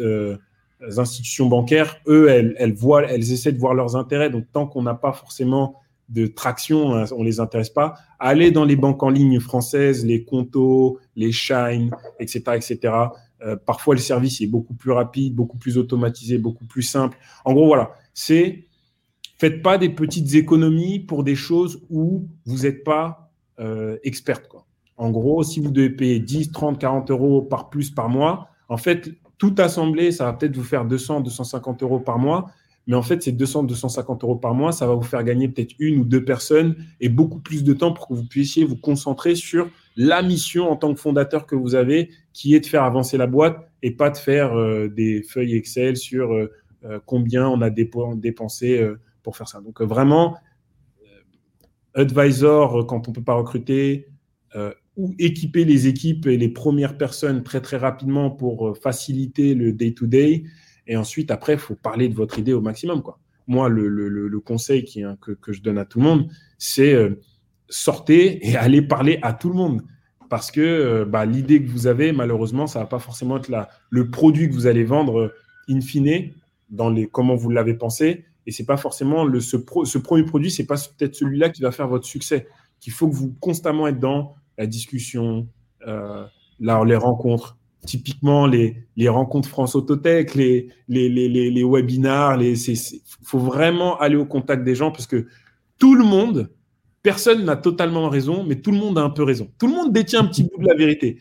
institutions 0.99 1.47
bancaires, 1.47 1.97
eux, 2.09 2.29
elles, 2.29 2.75
voient, 2.75 3.05
elles 3.05 3.33
essaient 3.33 3.53
de 3.53 3.59
voir 3.59 3.75
leurs 3.75 3.97
intérêts. 3.97 4.29
Donc, 4.29 4.45
tant 4.53 4.67
qu'on 4.67 4.83
n'a 4.83 4.95
pas 4.95 5.13
forcément 5.13 5.81
de 6.09 6.27
traction, 6.27 6.95
hein, 6.95 7.05
on 7.17 7.21
ne 7.21 7.25
les 7.25 7.41
intéresse 7.41 7.71
pas. 7.71 7.95
Allez 8.19 8.51
dans 8.51 8.65
les 8.65 8.77
banques 8.77 9.03
en 9.03 9.09
ligne 9.09 9.41
françaises, 9.41 10.05
les 10.05 10.25
Conto, 10.25 10.99
les 11.17 11.33
Shine, 11.33 11.91
etc., 12.21 12.43
etc. 12.57 12.95
Euh, 13.43 13.57
parfois, 13.57 13.95
le 13.95 14.01
service 14.01 14.41
est 14.41 14.47
beaucoup 14.47 14.75
plus 14.75 14.91
rapide, 14.91 15.35
beaucoup 15.35 15.59
plus 15.59 15.79
automatisé, 15.79 16.39
beaucoup 16.39 16.67
plus 16.67 16.83
simple. 16.83 17.17
En 17.45 17.53
gros, 17.53 17.67
voilà, 17.67 17.95
c'est 18.13 18.65
faites 19.39 19.63
pas 19.63 19.79
des 19.79 19.89
petites 19.89 20.35
économies 20.35 21.01
pour 21.01 21.25
des 21.25 21.35
choses 21.35 21.83
où 21.91 22.27
vous 22.47 22.63
n'êtes 22.63 22.85
pas 22.85 23.31
euh, 23.61 23.99
experte. 24.03 24.49
Quoi. 24.49 24.67
En 24.97 25.11
gros, 25.11 25.43
si 25.43 25.61
vous 25.61 25.71
devez 25.71 25.91
payer 25.91 26.21
10, 26.21 26.53
30, 26.53 26.79
40 26.79 27.11
euros 27.11 27.43
par 27.43 27.71
plus 27.71 27.91
par 27.91 28.09
mois, 28.09 28.49
en 28.69 28.77
fait, 28.77 29.11
tout 29.39 29.55
assemblé, 29.59 30.13
ça 30.13 30.25
va 30.25 30.33
peut-être 30.33 30.57
vous 30.57 30.63
faire 30.63 30.85
200, 30.85 31.21
250 31.21 31.83
euros 31.83 32.01
par 32.01 32.19
mois. 32.19 32.51
Mais 32.87 32.97
en 32.97 33.03
fait, 33.03 33.23
ces 33.23 33.33
200, 33.33 33.65
250 33.65 34.25
euros 34.25 34.37
par 34.37 34.55
mois, 34.55 34.71
ça 34.71 34.87
va 34.87 34.95
vous 34.95 35.03
faire 35.03 35.25
gagner 35.25 35.49
peut-être 35.49 35.75
une 35.79 36.01
ou 36.01 36.05
deux 36.05 36.25
personnes 36.25 36.77
et 37.01 37.09
beaucoup 37.09 37.41
plus 37.41 37.65
de 37.65 37.73
temps 37.73 37.93
pour 37.93 38.09
que 38.09 38.15
vous 38.15 38.27
puissiez 38.27 38.65
vous 38.65 38.77
concentrer 38.77 39.35
sur 39.35 39.71
la 39.97 40.23
mission 40.23 40.71
en 40.71 40.77
tant 40.77 40.93
que 40.93 41.01
fondateur 41.01 41.47
que 41.47 41.55
vous 41.55 41.75
avez, 41.75 42.11
qui 42.33 42.55
est 42.55 42.61
de 42.61 42.67
faire 42.67 42.83
avancer 42.83 43.17
la 43.17 43.27
boîte 43.27 43.57
et 43.83 43.93
pas 43.93 44.11
de 44.11 44.19
faire 44.19 44.55
euh, 44.55 44.89
des 44.89 45.23
feuilles 45.23 45.57
Excel 45.57 45.97
sur 45.97 46.33
euh, 46.33 46.53
euh, 46.85 46.99
combien 47.07 47.49
on 47.49 47.63
a 47.63 47.71
dépensé 47.71 48.87
pour 49.25 49.37
faire 49.37 49.49
ça. 49.49 49.61
Donc 49.61 49.83
vraiment, 49.83 50.37
advisor 51.95 52.87
quand 52.87 53.09
on 53.09 53.11
ne 53.11 53.15
peut 53.17 53.25
pas 53.25 53.35
recruter, 53.35 54.09
ou 54.97 55.15
équiper 55.19 55.65
les 55.65 55.87
équipes 55.87 56.27
et 56.27 56.37
les 56.37 56.49
premières 56.49 56.97
personnes 56.97 57.43
très 57.43 57.61
très 57.61 57.77
rapidement 57.77 58.31
pour 58.31 58.69
euh, 58.69 58.75
faciliter 58.75 59.55
le 59.55 59.73
day-to-day. 59.73 60.45
Et 60.87 60.97
ensuite, 60.97 61.31
après, 61.31 61.55
il 61.55 61.59
faut 61.59 61.75
parler 61.75 62.09
de 62.09 62.15
votre 62.15 62.39
idée 62.39 62.53
au 62.53 62.61
maximum. 62.61 63.03
Quoi. 63.03 63.19
Moi, 63.47 63.69
le, 63.69 63.89
le, 63.89 64.41
conseil 64.41 64.85
qui, 64.85 65.03
que, 65.21 65.33
que, 65.33 65.53
je 65.53 65.63
donne 65.63 65.79
à 65.79 65.85
tout 65.85 65.99
le 65.99 66.05
monde, 66.05 66.31
c'est 66.59 66.95
euh, 66.95 67.21
sortez 67.69 68.47
et 68.49 68.57
allez 68.57 68.83
parler 68.83 69.19
à 69.23 69.33
tout 69.33 69.49
le 69.49 69.57
monde. 69.57 69.83
Parce 70.31 70.51
que 70.51 70.61
euh, 70.61 71.05
bah, 71.05 71.27
l'idée 71.27 71.63
que 71.63 71.69
vous 71.69 71.87
avez, 71.87 72.13
malheureusement, 72.13 72.67
ça 72.67 72.79
ne 72.79 72.85
va 72.85 72.89
pas 72.89 72.99
forcément 72.99 73.39
être 73.39 73.49
la, 73.49 73.69
le 73.91 74.11
produit 74.11 74.49
que 74.49 74.55
vous 74.55 74.67
allez 74.67 74.85
vendre 74.85 75.35
in 75.69 75.81
fine, 75.81 76.31
dans 76.71 76.91
les, 76.91 77.07
comment 77.07 77.35
vous 77.35 77.51
l'avez 77.51 77.75
pensé. 77.75 78.25
Et 78.47 78.53
c'est 78.53 78.67
pas 78.67 78.77
forcément 78.77 79.25
le, 79.25 79.41
ce, 79.41 79.57
ce 79.85 79.99
premier 79.99 80.25
produit, 80.25 80.51
c'est 80.51 80.67
pas 80.67 80.77
peut-être 80.77 81.15
celui-là 81.15 81.51
qui 81.51 81.63
va 81.63 81.71
faire 81.71 81.89
votre 81.89 82.07
succès. 82.07 82.47
Qu'il 82.81 82.93
faut 82.93 83.09
que 83.09 83.15
vous 83.15 83.35
constamment 83.41 83.89
être 83.89 83.99
dans 83.99 84.35
la 84.59 84.67
discussion, 84.67 85.49
euh, 85.87 86.25
là, 86.61 86.85
les 86.85 86.97
rencontres. 86.97 87.57
Typiquement, 87.87 88.47
les, 88.47 88.87
les 88.97 89.09
rencontres 89.09 89.49
France 89.49 89.75
Autotech, 89.75 90.35
les, 90.35 90.69
les, 90.89 91.09
les, 91.09 91.29
les, 91.29 91.65
webinars, 91.65 92.41
il 92.41 92.57
faut 93.23 93.39
vraiment 93.39 93.99
aller 93.99 94.17
au 94.17 94.25
contact 94.25 94.65
des 94.65 94.75
gens 94.75 94.91
parce 94.91 95.07
que 95.07 95.27
tout 95.79 95.95
le 95.95 96.05
monde, 96.05 96.51
personne 97.03 97.45
n'a 97.45 97.57
totalement 97.57 98.09
raison, 98.09 98.43
mais 98.43 98.57
tout 98.57 98.71
le 98.71 98.79
monde 98.79 98.97
a 98.97 99.03
un 99.03 99.11
peu 99.11 99.23
raison. 99.23 99.51
Tout 99.59 99.67
le 99.67 99.75
monde 99.75 99.93
détient 99.93 100.21
un 100.21 100.25
petit 100.25 100.45
bout 100.45 100.63
de 100.63 100.67
la 100.67 100.75
vérité. 100.75 101.19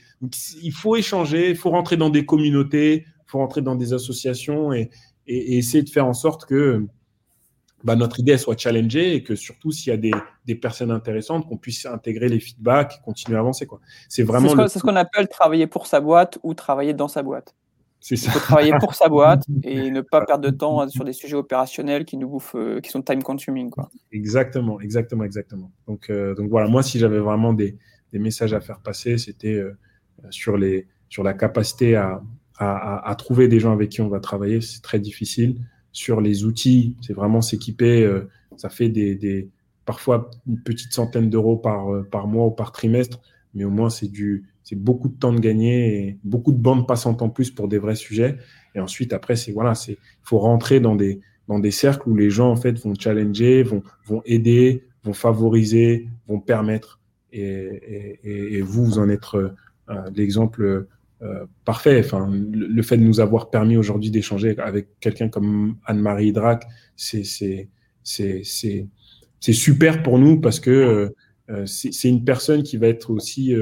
Il 0.62 0.72
faut 0.72 0.96
échanger, 0.96 1.50
il 1.50 1.58
faut 1.58 1.70
rentrer 1.70 1.98
dans 1.98 2.10
des 2.10 2.26
communautés, 2.26 3.06
il 3.06 3.24
faut 3.26 3.40
rentrer 3.40 3.62
dans 3.62 3.76
des 3.76 3.92
associations 3.92 4.72
et, 4.72 4.90
et 5.28 5.58
essayer 5.58 5.84
de 5.84 5.90
faire 5.90 6.08
en 6.08 6.14
sorte 6.14 6.46
que 6.46 6.86
bah, 7.84 7.96
notre 7.96 8.20
idée 8.20 8.38
soit 8.38 8.58
challengée 8.58 9.16
et 9.16 9.24
que 9.24 9.36
surtout 9.36 9.72
s'il 9.72 9.92
y 9.92 9.94
a 9.94 9.98
des, 9.98 10.14
des 10.46 10.56
personnes 10.56 10.92
intéressantes, 10.92 11.48
qu'on 11.48 11.58
puisse 11.58 11.86
intégrer 11.86 12.30
les 12.30 12.40
feedbacks 12.40 12.96
et 12.96 13.04
continuer 13.04 13.38
à 13.38 13.42
avancer. 13.42 13.68
C'est 14.08 14.24
vraiment. 14.24 14.68
C'est 14.68 14.80
ce 14.80 14.84
qu'on 14.84 14.96
appelle 14.96 15.28
travailler 15.28 15.68
pour 15.68 15.88
sa 15.88 16.00
boîte 16.00 16.40
ou 16.44 16.54
travailler 16.54 16.94
dans 16.94 17.08
sa 17.10 17.24
boîte. 17.24 17.54
C'est 18.00 18.18
ça. 18.18 18.28
Il 18.28 18.34
faut 18.34 18.40
travailler 18.40 18.74
pour 18.80 18.96
sa 18.96 19.08
boîte 19.08 19.44
et 19.64 19.90
ne 19.92 20.02
pas 20.02 20.26
perdre 20.26 20.44
de 20.44 20.50
temps 20.50 20.88
sur 20.90 21.06
des 21.06 21.14
sujets 21.14 21.36
opérationnels 21.36 22.06
qui 22.06 22.18
nous 22.18 22.28
bouffent, 22.28 22.56
euh, 22.56 22.82
qui 22.82 22.90
sont 22.90 23.02
time 23.02 23.24
consuming. 23.24 23.70
Quoi. 23.70 23.90
Exactement, 24.12 24.80
exactement, 24.82 25.24
exactement. 25.24 25.72
Donc, 25.88 26.10
euh, 26.10 26.36
donc 26.36 26.50
voilà, 26.50 26.68
moi, 26.68 26.84
si 26.84 27.00
j'avais 27.00 27.20
vraiment 27.20 27.54
des, 27.54 27.78
des, 28.12 28.20
messages 28.20 28.54
à 28.54 28.60
faire 28.60 28.80
passer, 28.80 29.18
c'était 29.18 29.56
euh, 29.56 29.78
sur, 30.32 30.58
les, 30.58 30.88
sur 31.08 31.24
la 31.24 31.34
capacité 31.34 31.96
à, 31.96 32.22
à, 32.58 33.10
à, 33.10 33.16
trouver 33.16 33.48
des 33.48 33.62
gens 33.62 33.72
avec 33.72 33.90
qui 33.90 34.02
on 34.02 34.10
va 34.10 34.20
travailler. 34.20 34.60
C'est 34.60 34.82
très 34.82 35.00
difficile 35.00 35.62
sur 35.94 36.20
les 36.20 36.44
outils, 36.44 36.98
c'est 37.02 37.14
vraiment 37.14 37.42
s'équiper. 37.42 38.04
Euh, 38.04 38.30
ça 38.58 38.70
fait 38.70 38.90
des, 38.90 39.16
des, 39.16 39.50
parfois 39.86 40.30
une 40.48 40.60
petite 40.60 40.92
centaine 40.92 41.30
d'euros 41.30 41.56
par, 41.56 41.94
euh, 41.94 42.04
par 42.04 42.28
mois 42.28 42.48
ou 42.48 42.52
par 42.52 42.72
trimestre, 42.72 43.22
mais 43.54 43.64
au 43.64 43.70
moins 43.70 43.90
c'est 43.90 44.12
du 44.12 44.46
c'est 44.64 44.76
beaucoup 44.76 45.10
de 45.10 45.16
temps 45.16 45.34
de 45.34 45.40
gagner 45.40 45.98
et 45.98 46.18
beaucoup 46.24 46.54
de 46.54 46.58
bandes 46.58 46.88
passantes 46.88 47.22
en 47.22 47.30
plus 47.30 47.52
pour 47.52 47.68
des 47.68 47.78
vrais 47.78 47.96
sujets. 47.96 48.38
Et 48.76 48.80
ensuite, 48.80 49.12
après, 49.12 49.36
c'est 49.36 49.52
voilà, 49.52 49.76
c'est 49.76 49.98
faut 50.24 50.40
rentrer 50.40 50.80
dans 50.80 50.96
des 50.96 51.20
dans 51.50 51.60
des 51.60 51.72
cercles 51.72 52.10
où 52.10 52.16
les 52.16 52.30
gens 52.30 52.50
en 52.50 52.56
fait 52.56 52.80
vont 52.80 52.94
challenger, 52.98 53.64
vont 53.64 53.84
vont 54.06 54.22
aider, 54.26 54.86
vont 55.04 55.14
favoriser, 55.14 56.08
vont 56.28 56.40
permettre. 56.40 57.00
Et, 57.34 58.62
vous, 58.62 58.86
vous 58.86 59.00
en 59.00 59.10
êtes 59.10 59.24
euh, 59.34 59.50
l'exemple 60.16 60.88
parfait. 61.66 62.00
Enfin, 62.00 62.30
le, 62.32 62.82
fait 62.82 62.98
de 62.98 63.04
nous 63.04 63.20
avoir 63.20 63.50
permis 63.50 63.78
aujourd'hui 63.78 64.12
d'échanger 64.12 64.58
avec 64.60 65.00
quelqu'un 65.00 65.30
comme 65.30 65.78
Anne-Marie 65.86 66.34
Drac, 66.34 66.66
c'est 66.96 67.70
super 69.40 70.04
pour 70.04 70.20
nous 70.20 70.40
parce 70.40 70.60
que 70.60 71.14
c'est 71.66 72.10
une 72.10 72.24
personne 72.24 72.64
qui 72.64 72.78
va 72.78 72.88
être 72.88 73.10
aussi 73.10 73.54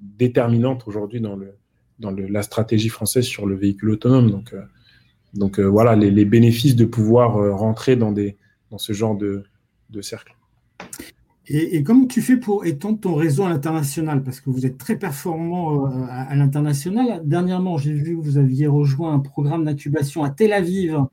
déterminante 0.00 0.84
aujourd'hui 0.86 1.20
dans 1.20 1.36
le 1.36 1.54
dans 1.98 2.10
le, 2.10 2.26
la 2.26 2.42
stratégie 2.42 2.88
française 2.88 3.24
sur 3.24 3.46
le 3.46 3.54
véhicule 3.54 3.90
autonome. 3.90 4.30
Donc 4.30 4.54
donc 5.34 5.60
voilà 5.60 5.96
les, 5.96 6.10
les, 6.10 6.24
bénéfices 6.24 6.76
de 6.76 6.84
pouvoir 6.84 7.34
rentrer 7.58 7.96
dans 7.96 8.12
des 8.12 8.36
dans 8.70 8.78
ce 8.78 8.92
genre 8.92 9.16
de, 9.16 9.44
de 9.90 10.00
cercle. 10.00 10.34
Et, 11.48 11.82
comment 11.82 12.06
tu 12.06 12.22
fais 12.22 12.36
pour 12.36 12.64
étendre 12.66 13.00
ton 13.00 13.14
réseau 13.16 13.42
à 13.42 13.48
l'international? 13.48 14.22
Parce 14.22 14.40
que 14.40 14.48
vous 14.48 14.64
êtes 14.64 14.78
très 14.78 14.96
performant 14.96 15.86
euh, 15.86 16.06
à, 16.08 16.34
l'international. 16.36 17.22
Dernièrement, 17.24 17.78
j'ai 17.78 17.92
vu 17.92 18.16
que 18.16 18.22
vous 18.22 18.38
aviez 18.38 18.68
rejoint 18.68 19.12
un 19.12 19.18
programme 19.18 19.64
d'incubation 19.64 20.22
à 20.22 20.30
Tel 20.30 20.52
Aviv, 20.52 21.04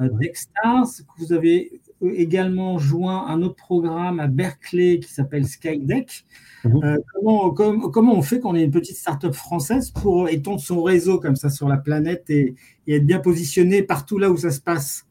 euh, 0.00 0.08
Techstars, 0.20 0.88
que 0.98 1.24
vous 1.24 1.32
avez 1.32 1.80
euh, 2.02 2.12
également 2.16 2.78
joint 2.78 3.26
un 3.28 3.42
autre 3.42 3.54
programme 3.54 4.18
à 4.18 4.26
Berkeley 4.26 4.98
qui 4.98 5.12
s'appelle 5.12 5.46
Skydeck. 5.46 6.24
Mhm. 6.64 6.98
comment, 7.14 7.50
comment, 7.50 8.14
on 8.14 8.22
fait 8.22 8.40
quand 8.40 8.50
on 8.50 8.54
est 8.56 8.64
une 8.64 8.72
petite 8.72 8.96
start-up 8.96 9.34
française 9.34 9.92
pour 9.92 10.28
étendre 10.28 10.58
son 10.58 10.82
réseau 10.82 11.20
comme 11.20 11.36
ça 11.36 11.48
sur 11.48 11.68
la 11.68 11.76
planète 11.76 12.28
et 12.28 12.56
être 12.88 13.06
bien 13.06 13.20
positionné 13.20 13.82
partout 13.82 14.18
là 14.18 14.30
où 14.30 14.36
ça 14.36 14.50
se 14.50 14.60
passe? 14.60 15.06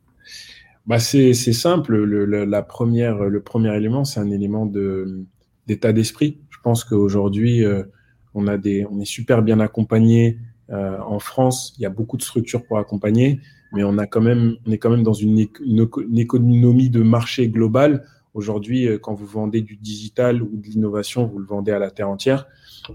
Bah 0.87 0.99
c'est 0.99 1.33
simple. 1.33 1.95
Le, 1.95 2.45
la 2.45 2.61
première, 2.61 3.23
le 3.23 3.41
premier 3.41 3.75
élément, 3.75 4.05
c'est 4.05 4.19
un 4.19 4.29
élément 4.29 4.69
d'état 5.67 5.93
d'esprit. 5.93 6.41
Je 6.49 6.59
pense 6.61 6.83
qu'aujourd'hui, 6.83 7.63
euh, 7.63 7.83
on, 8.33 8.47
a 8.47 8.57
des, 8.57 8.85
on 8.89 8.99
est 8.99 9.05
super 9.05 9.41
bien 9.41 9.59
accompagné 9.59 10.39
euh, 10.69 10.99
en 10.99 11.19
France. 11.19 11.73
Il 11.77 11.81
y 11.81 11.85
a 11.85 11.89
beaucoup 11.89 12.17
de 12.17 12.21
structures 12.21 12.63
pour 12.65 12.77
accompagner, 12.77 13.39
mais 13.73 13.83
on, 13.83 13.97
a 13.97 14.05
quand 14.05 14.21
même, 14.21 14.57
on 14.67 14.71
est 14.71 14.77
quand 14.77 14.91
même 14.91 15.03
dans 15.03 15.13
une, 15.13 15.47
une, 15.65 16.17
économie 16.17 16.89
de 16.89 17.01
marché 17.01 17.49
globale. 17.49 18.05
Aujourd'hui, 18.35 18.87
euh, 18.87 18.99
quand 18.99 19.15
vous 19.15 19.25
vendez 19.25 19.61
du 19.61 19.77
digital 19.77 20.43
ou 20.43 20.51
de 20.55 20.67
l'innovation, 20.67 21.25
vous 21.25 21.39
le 21.39 21.45
vendez 21.45 21.71
à 21.71 21.79
la 21.79 21.89
terre 21.89 22.09
entière. 22.09 22.45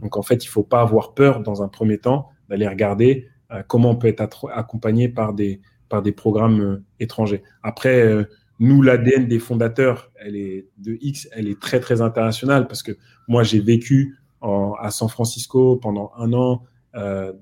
Donc, 0.01 0.17
en 0.17 0.23
fait, 0.23 0.45
il 0.45 0.49
ne 0.49 0.53
faut 0.53 0.63
pas 0.63 0.81
avoir 0.81 1.15
peur, 1.15 1.41
dans 1.41 1.63
un 1.63 1.69
premier 1.69 1.99
temps, 1.99 2.29
d'aller 2.49 2.69
regarder 2.69 3.27
comment 3.67 3.91
on 3.91 3.97
peut 3.97 4.07
être 4.07 4.49
accompagné 4.55 5.09
par 5.09 5.33
des, 5.33 5.61
par 5.91 6.01
des 6.01 6.13
programmes 6.13 6.61
euh, 6.61 6.83
étrangers. 7.01 7.43
Après, 7.63 8.01
euh, 8.01 8.25
nous, 8.61 8.81
l'ADN 8.81 9.27
des 9.27 9.39
fondateurs, 9.39 10.11
elle 10.17 10.37
est 10.37 10.69
de 10.79 10.97
X, 11.03 11.29
elle 11.33 11.49
est 11.49 11.61
très 11.61 11.81
très 11.81 12.01
internationale 12.01 12.67
parce 12.67 12.83
que 12.83 12.93
moi, 13.29 13.43
j'ai 13.43 13.61
vécu 13.61 14.17
à 14.43 14.91
San 14.91 15.09
Francisco 15.11 15.77
pendant 15.77 16.13
un 16.17 16.33
an 16.33 16.63
euh, 16.95 17.33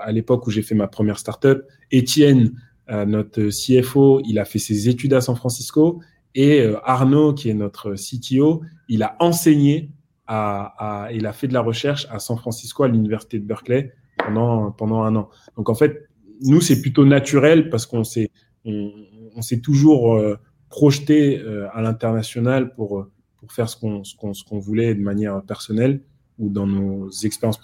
à 0.00 0.12
l'époque 0.12 0.46
où 0.46 0.50
j'ai 0.50 0.62
fait 0.62 0.76
ma 0.76 0.86
première 0.86 1.18
startup. 1.18 1.62
Étienne, 1.90 2.52
notre 2.88 3.48
CFO, 3.48 4.20
il 4.24 4.38
a 4.38 4.44
fait 4.44 4.58
ses 4.58 4.88
études 4.88 5.14
à 5.14 5.20
San 5.20 5.34
Francisco 5.34 6.00
et 6.34 6.68
Arnaud, 6.84 7.34
qui 7.34 7.50
est 7.50 7.54
notre 7.54 7.94
CTO, 7.94 8.62
il 8.88 9.02
a 9.02 9.16
enseigné 9.20 9.90
à, 10.26 11.08
il 11.12 11.26
a 11.26 11.32
fait 11.32 11.48
de 11.48 11.54
la 11.54 11.60
recherche 11.60 12.06
à 12.10 12.18
San 12.18 12.36
Francisco 12.36 12.82
à 12.82 12.88
l'université 12.88 13.38
de 13.38 13.44
Berkeley 13.44 13.92
pendant 14.18 14.70
pendant 14.70 15.02
un 15.02 15.16
an. 15.16 15.28
Donc 15.56 15.70
en 15.70 15.74
fait, 15.74 16.08
nous, 16.44 16.60
c'est 16.60 16.80
plutôt 16.80 17.04
naturel 17.04 17.70
parce 17.70 17.86
qu'on 17.86 18.04
s'est 18.04 18.30
on, 18.64 19.42
s'est 19.42 19.60
toujours 19.60 20.14
euh, 20.14 20.38
projeté 20.68 21.38
euh, 21.38 21.68
à 21.72 21.82
l'international 21.82 22.74
pour, 22.74 23.00
euh, 23.00 23.12
pour 23.36 23.52
faire 23.52 23.68
ce 23.68 23.76
qu'on 23.76 24.04
ce 24.04 24.14
qu'on 24.16 24.32
ce 24.32 24.44
qu'on 24.44 24.58
voulait 24.58 24.94
de 24.94 25.00
manière 25.02 25.42
personnelle 25.42 26.02
ou 26.38 26.48
dans 26.48 26.66
nos 26.66 27.10
expériences 27.10 27.60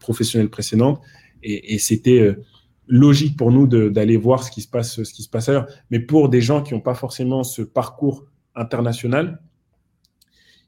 professionnelles 0.00 0.50
précédentes. 0.50 1.00
Et, 1.42 1.74
et 1.74 1.78
c'était 1.78 2.36
logique 2.86 3.36
pour 3.36 3.50
nous 3.50 3.66
d'aller 3.66 4.16
voir 4.16 4.42
ce 4.42 4.50
qui 4.50 4.62
se 4.62 4.68
passe 4.68 5.02
ce 5.02 5.12
qui 5.12 5.22
se 5.22 5.28
passe 5.28 5.48
ailleurs. 5.48 5.66
Mais 5.90 6.00
pour 6.00 6.28
des 6.28 6.40
gens 6.40 6.62
qui 6.62 6.74
n'ont 6.74 6.80
pas 6.80 6.94
forcément 6.94 7.44
ce 7.44 7.62
parcours 7.62 8.26
international, 8.54 9.42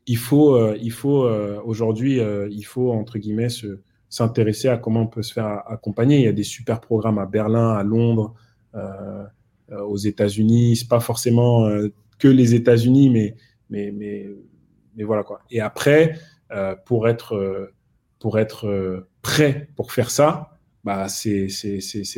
il 0.07 0.19
faut 0.19 0.75
il 0.75 0.93
faut 0.93 1.29
aujourd'hui 1.65 2.21
il 2.51 2.63
faut 2.65 2.93
entre 2.93 3.19
guillemets 3.19 3.49
se 3.49 3.81
s'intéresser 4.09 4.69
à 4.69 4.77
comment 4.77 5.03
on 5.03 5.07
peut 5.07 5.23
se 5.23 5.33
faire 5.33 5.63
accompagner. 5.67 6.19
Il 6.19 6.25
y 6.25 6.29
a 6.29 6.33
des 6.33 6.45
super 6.45 6.81
programmes 6.81 7.19
à 7.19 7.27
Berlin, 7.27 7.73
à 7.73 7.83
Londres, 7.83 8.35
euh, 8.75 9.25
euh, 9.73 9.81
aux 9.83 9.97
États-Unis. 9.97 10.77
C'est 10.77 10.89
pas 10.89 11.01
forcément 11.01 11.67
euh, 11.67 11.89
que 12.19 12.29
les 12.29 12.55
États-Unis, 12.55 13.11
mais, 13.11 13.35
mais, 13.71 13.93
mais, 13.93 14.29
mais 14.97 15.05
voilà 15.05 15.23
quoi. 15.23 15.41
Et 15.51 15.61
après, 15.61 16.19
pour 16.85 17.09
être, 17.09 17.73
pour 18.21 18.39
être 18.39 19.07
prêt 19.21 19.69
pour 19.75 19.91
faire 19.91 20.11
ça, 20.11 20.59
bah 20.85 21.09
c'est 21.09 21.49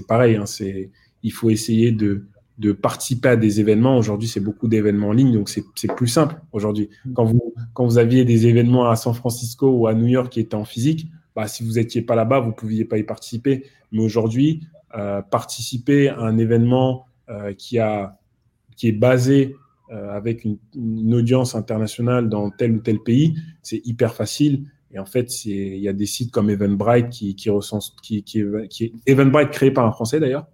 pareil. 0.06 0.36
Hein, 0.36 0.44
c'est 0.44 0.90
il 1.22 1.32
faut 1.32 1.48
essayer 1.50 1.90
de, 1.90 2.26
de 2.58 2.72
participer 2.72 3.30
à 3.30 3.36
des 3.36 3.60
événements. 3.60 3.96
Aujourd'hui, 3.96 4.28
c'est 4.28 4.40
beaucoup 4.40 4.68
d'événements 4.68 5.08
en 5.08 5.12
ligne, 5.12 5.32
donc 5.32 5.48
c'est 5.48 5.94
plus 5.94 6.08
simple 6.08 6.36
aujourd'hui. 6.52 6.90
Quand 7.14 7.24
vous, 7.24 7.54
quand 7.72 7.86
vous 7.86 7.98
aviez 7.98 8.24
des 8.24 8.46
événements 8.46 8.90
à 8.90 8.96
San 8.96 9.14
Francisco 9.14 9.70
ou 9.70 9.86
à 9.86 9.94
New 9.94 10.06
York 10.06 10.30
qui 10.30 10.40
étaient 10.40 10.54
en 10.54 10.64
physique, 10.64 11.08
bah, 11.38 11.46
si 11.46 11.62
vous 11.62 11.74
n'étiez 11.74 12.02
pas 12.02 12.16
là-bas, 12.16 12.40
vous 12.40 12.48
ne 12.48 12.52
pouviez 12.52 12.84
pas 12.84 12.98
y 12.98 13.04
participer. 13.04 13.64
Mais 13.92 14.02
aujourd'hui, 14.02 14.66
euh, 14.96 15.22
participer 15.22 16.08
à 16.08 16.18
un 16.18 16.36
événement 16.36 17.06
euh, 17.28 17.52
qui, 17.54 17.76
est 17.76 18.92
basé 18.92 19.54
euh, 19.92 20.16
avec 20.16 20.44
une, 20.44 21.14
audience 21.14 21.54
internationale 21.54 22.28
dans 22.28 22.50
tel 22.50 22.72
ou 22.72 22.80
tel 22.80 22.98
pays, 22.98 23.38
c'est 23.62 23.80
hyper 23.86 24.16
facile. 24.16 24.64
Et 24.90 24.98
en 24.98 25.06
fait, 25.06 25.44
il 25.44 25.78
y 25.78 25.88
a 25.88 25.92
des 25.92 26.06
sites 26.06 26.32
comme 26.32 26.50
Eventbrite 26.50 27.10
qui, 27.10 27.50
recense, 27.50 27.94
qui 28.02 28.16
est 28.18 28.92
Eventbrite 29.06 29.50
créé 29.50 29.70
par 29.70 29.86
un 29.86 29.92
Français 29.92 30.18
d'ailleurs, 30.18 30.48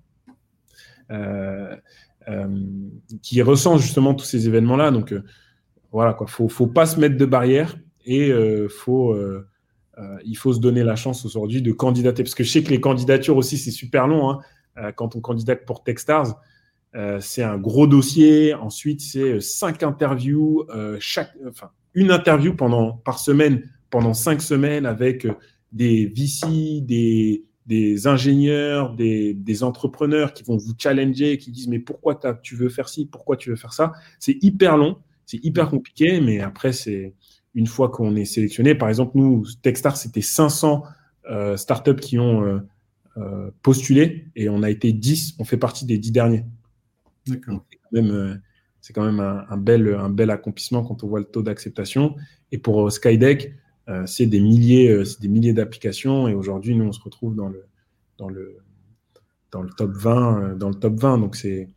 qui 3.22 3.40
recense 3.40 3.80
justement 3.80 4.12
tous 4.12 4.26
ces 4.26 4.48
événements-là. 4.48 4.90
Donc 4.90 5.14
voilà, 5.92 6.12
quoi. 6.12 6.26
Faut, 6.26 6.50
faut 6.50 6.66
pas 6.66 6.84
se 6.84 7.00
mettre 7.00 7.16
de 7.16 7.24
barrière 7.24 7.74
et 8.04 8.30
faut 8.68 9.16
euh, 9.98 10.18
il 10.24 10.36
faut 10.36 10.52
se 10.52 10.60
donner 10.60 10.82
la 10.82 10.96
chance 10.96 11.24
aujourd'hui 11.24 11.62
de 11.62 11.72
candidater. 11.72 12.22
Parce 12.22 12.34
que 12.34 12.44
je 12.44 12.50
sais 12.50 12.62
que 12.62 12.70
les 12.70 12.80
candidatures 12.80 13.36
aussi, 13.36 13.58
c'est 13.58 13.70
super 13.70 14.06
long. 14.06 14.30
Hein. 14.30 14.40
Euh, 14.78 14.92
quand 14.92 15.16
on 15.16 15.20
candidate 15.20 15.64
pour 15.64 15.84
Techstars, 15.84 16.40
euh, 16.94 17.18
c'est 17.20 17.42
un 17.42 17.58
gros 17.58 17.86
dossier. 17.86 18.54
Ensuite, 18.54 19.00
c'est 19.00 19.40
cinq 19.40 19.82
interviews, 19.82 20.66
chaque, 20.98 21.32
enfin, 21.48 21.70
une 21.94 22.10
interview 22.10 22.54
pendant, 22.54 22.92
par 22.92 23.18
semaine 23.18 23.62
pendant 23.90 24.14
cinq 24.14 24.42
semaines 24.42 24.86
avec 24.86 25.26
des 25.70 26.06
VC, 26.06 26.80
des, 26.80 27.44
des 27.66 28.08
ingénieurs, 28.08 28.94
des, 28.94 29.34
des, 29.34 29.62
entrepreneurs 29.62 30.34
qui 30.34 30.42
vont 30.42 30.56
vous 30.56 30.72
challenger, 30.76 31.38
qui 31.38 31.52
disent 31.52 31.68
mais 31.68 31.78
pourquoi 31.78 32.18
tu 32.42 32.56
veux 32.56 32.68
faire 32.68 32.88
ci, 32.88 33.06
pourquoi 33.06 33.36
tu 33.36 33.50
veux 33.50 33.56
faire 33.56 33.72
ça? 33.72 33.92
C'est 34.18 34.36
hyper 34.42 34.76
long, 34.76 34.98
c'est 35.26 35.44
hyper 35.44 35.68
compliqué, 35.70 36.20
mais 36.20 36.40
après 36.40 36.72
c'est 36.72 37.14
une 37.54 37.66
fois 37.66 37.88
qu'on 37.88 38.16
est 38.16 38.24
sélectionné. 38.24 38.74
Par 38.74 38.88
exemple, 38.88 39.12
nous, 39.14 39.44
Techstars, 39.62 39.96
c'était 39.96 40.20
500 40.20 40.84
euh, 41.30 41.56
startups 41.56 41.96
qui 41.96 42.18
ont 42.18 42.44
euh, 42.44 42.58
euh, 43.16 43.50
postulé 43.62 44.26
et 44.36 44.48
on 44.48 44.62
a 44.62 44.70
été 44.70 44.92
10, 44.92 45.36
on 45.38 45.44
fait 45.44 45.56
partie 45.56 45.86
des 45.86 45.98
10 45.98 46.12
derniers. 46.12 46.44
D'accord. 47.26 47.64
C'est 48.80 48.92
quand 48.92 49.04
même, 49.04 49.20
un, 49.20 49.56
bel, 49.56 49.94
un 49.94 50.10
bel 50.10 50.30
accomplissement 50.30 50.84
quand 50.84 51.04
on 51.04 51.08
voit 51.08 51.20
le 51.20 51.24
taux 51.24 51.42
d'acceptation. 51.42 52.16
Et 52.52 52.58
pour 52.58 52.92
Skydeck, 52.92 53.54
c'est 54.04 54.26
des 54.26 54.40
milliers, 54.40 55.02
des 55.20 55.28
milliers 55.28 55.54
d'applications 55.54 56.28
et 56.28 56.34
aujourd'hui, 56.34 56.74
nous, 56.74 56.84
on 56.84 56.92
se 56.92 57.00
retrouve 57.00 57.34
dans 57.34 57.48
le, 57.48 57.64
dans 58.18 58.28
le, 58.28 58.58
dans 59.52 59.62
le 59.62 59.70
top 59.70 59.92
20, 59.92 60.56
dans 60.56 60.68
le 60.68 60.74
top 60.74 61.00
20. 61.00 61.16
Donc, 61.16 61.34
c'est, 61.34 61.70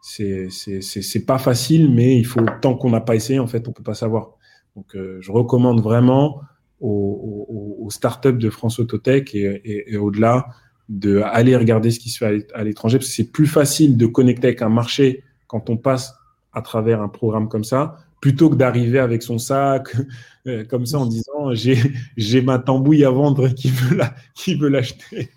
c'est, 0.00 1.26
pas 1.26 1.38
facile, 1.38 1.90
mais 1.90 2.16
il 2.18 2.24
faut, 2.24 2.44
tant 2.62 2.76
qu'on 2.76 2.90
n'a 2.90 3.00
pas 3.00 3.14
essayé, 3.14 3.38
en 3.38 3.46
fait, 3.46 3.68
on 3.68 3.72
peut 3.72 3.82
pas 3.82 3.94
savoir. 3.94 4.38
Donc, 4.76 4.94
euh, 4.94 5.18
je 5.20 5.30
recommande 5.30 5.80
vraiment 5.82 6.40
aux, 6.80 7.88
startups 7.90 8.32
de 8.32 8.50
France 8.50 8.78
Autotech 8.78 9.34
et, 9.34 9.96
au-delà 9.96 10.46
d'aller 10.88 11.56
regarder 11.56 11.90
ce 11.90 11.98
qui 11.98 12.10
se 12.10 12.18
fait 12.18 12.46
à 12.52 12.64
l'étranger, 12.64 12.98
parce 12.98 13.08
que 13.08 13.14
c'est 13.14 13.30
plus 13.30 13.46
facile 13.46 13.96
de 13.96 14.06
connecter 14.06 14.48
avec 14.48 14.62
un 14.62 14.68
marché 14.68 15.22
quand 15.46 15.70
on 15.70 15.76
passe 15.76 16.14
à 16.52 16.62
travers 16.62 17.00
un 17.00 17.08
programme 17.08 17.48
comme 17.48 17.64
ça, 17.64 17.98
plutôt 18.20 18.50
que 18.50 18.56
d'arriver 18.56 18.98
avec 18.98 19.22
son 19.22 19.38
sac 19.38 19.94
euh, 20.46 20.64
comme 20.64 20.86
ça 20.86 20.98
en 20.98 21.06
disant 21.06 21.52
j'ai 21.54 22.42
ma 22.42 22.58
tambouille 22.58 23.04
à 23.04 23.10
vendre 23.10 23.48
qui 23.48 23.70
veut 23.70 24.68
l'acheter. 24.68 25.30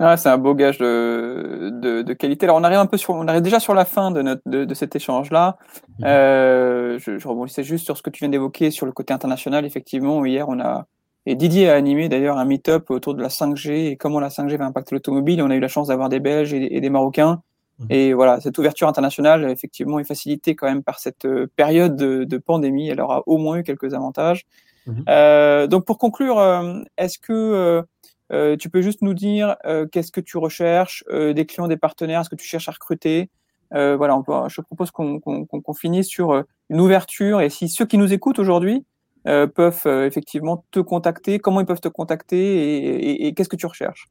Ah, 0.00 0.16
c'est 0.16 0.28
un 0.28 0.38
beau 0.38 0.54
gage 0.54 0.78
de, 0.78 1.70
de, 1.72 2.02
de, 2.02 2.12
qualité. 2.12 2.46
Alors, 2.46 2.56
on 2.56 2.62
arrive 2.62 2.78
un 2.78 2.86
peu 2.86 2.96
sur, 2.96 3.14
on 3.14 3.26
arrive 3.26 3.42
déjà 3.42 3.58
sur 3.58 3.74
la 3.74 3.84
fin 3.84 4.12
de, 4.12 4.22
notre, 4.22 4.42
de, 4.46 4.64
de 4.64 4.74
cet 4.74 4.94
échange-là. 4.94 5.58
Mhm. 5.98 6.04
Euh, 6.06 6.98
je, 7.00 7.18
je, 7.18 7.28
rebondissais 7.28 7.64
juste 7.64 7.84
sur 7.84 7.96
ce 7.96 8.02
que 8.02 8.10
tu 8.10 8.20
viens 8.20 8.28
d'évoquer 8.28 8.70
sur 8.70 8.86
le 8.86 8.92
côté 8.92 9.12
international. 9.12 9.64
Effectivement, 9.64 10.24
hier, 10.24 10.48
on 10.48 10.60
a, 10.60 10.86
et 11.28 11.34
Didier 11.34 11.68
a 11.68 11.74
animé 11.74 12.08
d'ailleurs 12.08 12.38
un 12.38 12.46
meet-up 12.46 12.90
autour 12.90 13.14
de 13.14 13.20
la 13.20 13.28
5G 13.28 13.90
et 13.90 13.96
comment 13.96 14.18
la 14.18 14.28
5G 14.28 14.56
va 14.56 14.64
impacter 14.64 14.94
l'automobile. 14.94 15.42
On 15.42 15.50
a 15.50 15.56
eu 15.56 15.60
la 15.60 15.68
chance 15.68 15.88
d'avoir 15.88 16.08
des 16.08 16.20
Belges 16.20 16.54
et, 16.54 16.80
des 16.80 16.90
Marocains. 16.90 17.42
Mhm. 17.80 17.86
Et 17.90 18.14
voilà, 18.14 18.40
cette 18.40 18.56
ouverture 18.56 18.88
internationale, 18.88 19.50
effectivement, 19.50 19.98
est 19.98 20.04
facilitée 20.04 20.56
quand 20.56 20.66
même 20.66 20.82
par 20.82 20.98
cette 20.98 21.26
euh, 21.26 21.46
période 21.54 21.96
de, 21.96 22.24
de 22.24 22.38
pandémie. 22.38 22.88
Elle 22.88 23.02
aura 23.02 23.24
au 23.26 23.36
moins 23.36 23.56
eu 23.56 23.62
quelques 23.62 23.92
avantages. 23.92 24.46
Mhm. 24.86 25.04
Euh, 25.10 25.66
donc, 25.66 25.84
pour 25.84 25.98
conclure, 25.98 26.38
euh, 26.38 26.80
est-ce 26.96 27.18
que 27.18 27.84
tu 28.30 28.70
peux 28.70 28.82
juste 28.82 29.02
nous 29.02 29.14
dire 29.14 29.56
qu'est-ce 29.92 30.12
que 30.12 30.20
tu 30.20 30.36
recherches, 30.38 31.04
des 31.10 31.46
clients, 31.46 31.68
des 31.68 31.76
partenaires, 31.76 32.24
ce 32.24 32.30
que 32.30 32.36
tu 32.36 32.46
cherches 32.46 32.68
à 32.68 32.72
recruter. 32.72 33.30
voilà, 33.70 34.20
je 34.48 34.60
propose 34.60 34.90
qu'on 34.90 35.74
finisse 35.74 36.08
sur 36.08 36.44
une 36.70 36.80
ouverture 36.80 37.40
et 37.40 37.50
si 37.50 37.68
ceux 37.68 37.86
qui 37.86 37.98
nous 37.98 38.12
écoutent 38.12 38.38
aujourd'hui 38.38 38.84
peuvent 39.24 39.86
effectivement 39.86 40.64
te 40.70 40.80
contacter, 40.80 41.38
comment 41.38 41.60
ils 41.60 41.66
peuvent 41.66 41.80
te 41.80 41.88
contacter 41.88 43.26
et 43.26 43.34
qu'est-ce 43.34 43.48
que 43.48 43.56
tu 43.56 43.66
recherches? 43.66 44.08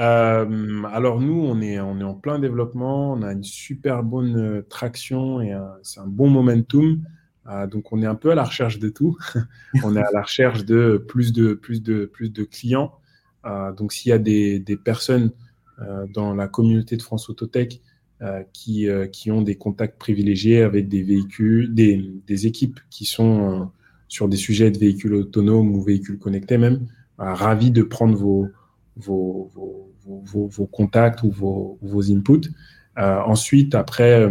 Euh, 0.00 0.82
alors 0.92 1.20
nous, 1.20 1.44
on 1.44 1.60
est, 1.60 1.78
en 1.78 2.14
plein 2.14 2.38
développement, 2.38 3.12
on 3.12 3.22
a 3.22 3.32
une 3.32 3.42
super 3.42 4.02
bonne 4.02 4.36
euh, 4.36 4.66
traction 4.68 5.42
et 5.42 5.54
c'est 5.82 6.00
un 6.00 6.06
bon 6.06 6.28
momentum. 6.28 7.02
Euh, 7.48 7.66
donc 7.66 7.92
on 7.92 8.02
est 8.02 8.06
un 8.06 8.14
peu 8.14 8.30
à 8.30 8.34
la 8.34 8.44
recherche 8.44 8.78
de 8.78 8.88
tout. 8.88 9.16
on 9.84 9.96
est 9.96 10.00
à 10.00 10.10
la 10.12 10.22
recherche 10.22 10.64
de 10.64 11.02
plus 11.08 11.32
de, 11.32 11.54
plus 11.54 11.82
de, 11.82 12.04
plus 12.04 12.30
de 12.30 12.44
clients. 12.44 12.92
donc 13.76 13.92
s'il 13.92 14.10
y 14.10 14.12
a 14.12 14.18
des, 14.18 14.58
des 14.58 14.76
personnes 14.76 15.32
dans 16.12 16.34
la 16.34 16.46
communauté 16.46 16.98
de 16.98 17.02
France 17.02 17.30
Autotech 17.30 17.80
qui, 18.52 18.86
qui 19.12 19.30
ont 19.30 19.40
des 19.40 19.56
contacts 19.56 19.98
privilégiés 19.98 20.60
avec 20.60 20.88
des 20.88 21.02
véhicules, 21.02 21.74
des, 21.74 22.12
des 22.26 22.46
équipes 22.46 22.80
qui 22.90 23.06
sont 23.06 23.70
sur 24.06 24.28
des 24.28 24.36
sujets 24.36 24.70
de 24.70 24.78
véhicules 24.78 25.14
autonomes 25.14 25.74
ou 25.74 25.82
véhicules 25.82 26.18
connectés 26.18 26.58
même, 26.58 26.86
ravis 27.16 27.70
de 27.70 27.82
prendre 27.82 28.14
vos, 28.14 28.50
vos, 28.96 29.50
vos 29.54 29.90
vos, 30.24 30.66
contacts 30.66 31.22
ou 31.22 31.30
vos, 31.30 31.78
vos 31.82 32.10
inputs. 32.10 32.50
Euh, 32.98 33.20
ensuite, 33.26 33.74
après, 33.74 34.28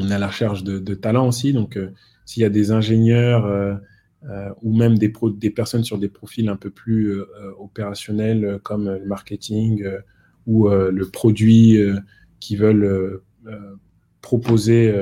euh, 0.00 0.04
on 0.04 0.10
a 0.10 0.18
la 0.18 0.28
recherche 0.28 0.62
de, 0.62 0.78
de 0.78 0.94
talents 0.94 1.28
aussi. 1.28 1.52
Donc, 1.52 1.76
euh, 1.76 1.92
s'il 2.24 2.42
y 2.42 2.46
a 2.46 2.50
des 2.50 2.70
ingénieurs 2.70 3.80
ou 4.62 4.76
même 4.76 4.96
des, 4.96 5.12
des 5.36 5.50
personnes 5.50 5.82
sur 5.82 5.98
des 5.98 6.08
profils 6.08 6.48
un 6.48 6.56
peu 6.56 6.70
plus 6.70 7.20
opérationnels 7.58 8.60
comme 8.62 8.88
le 8.88 9.04
marketing 9.04 9.84
ou 10.46 10.68
le 10.68 11.10
produit 11.10 11.80
qui 12.38 12.54
veulent 12.54 13.20
proposer 14.20 14.94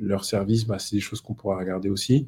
leurs 0.00 0.24
services, 0.24 0.66
bah, 0.66 0.80
c'est 0.80 0.96
des 0.96 1.00
choses 1.00 1.20
qu'on 1.20 1.34
pourra 1.34 1.58
regarder 1.58 1.88
aussi. 1.88 2.26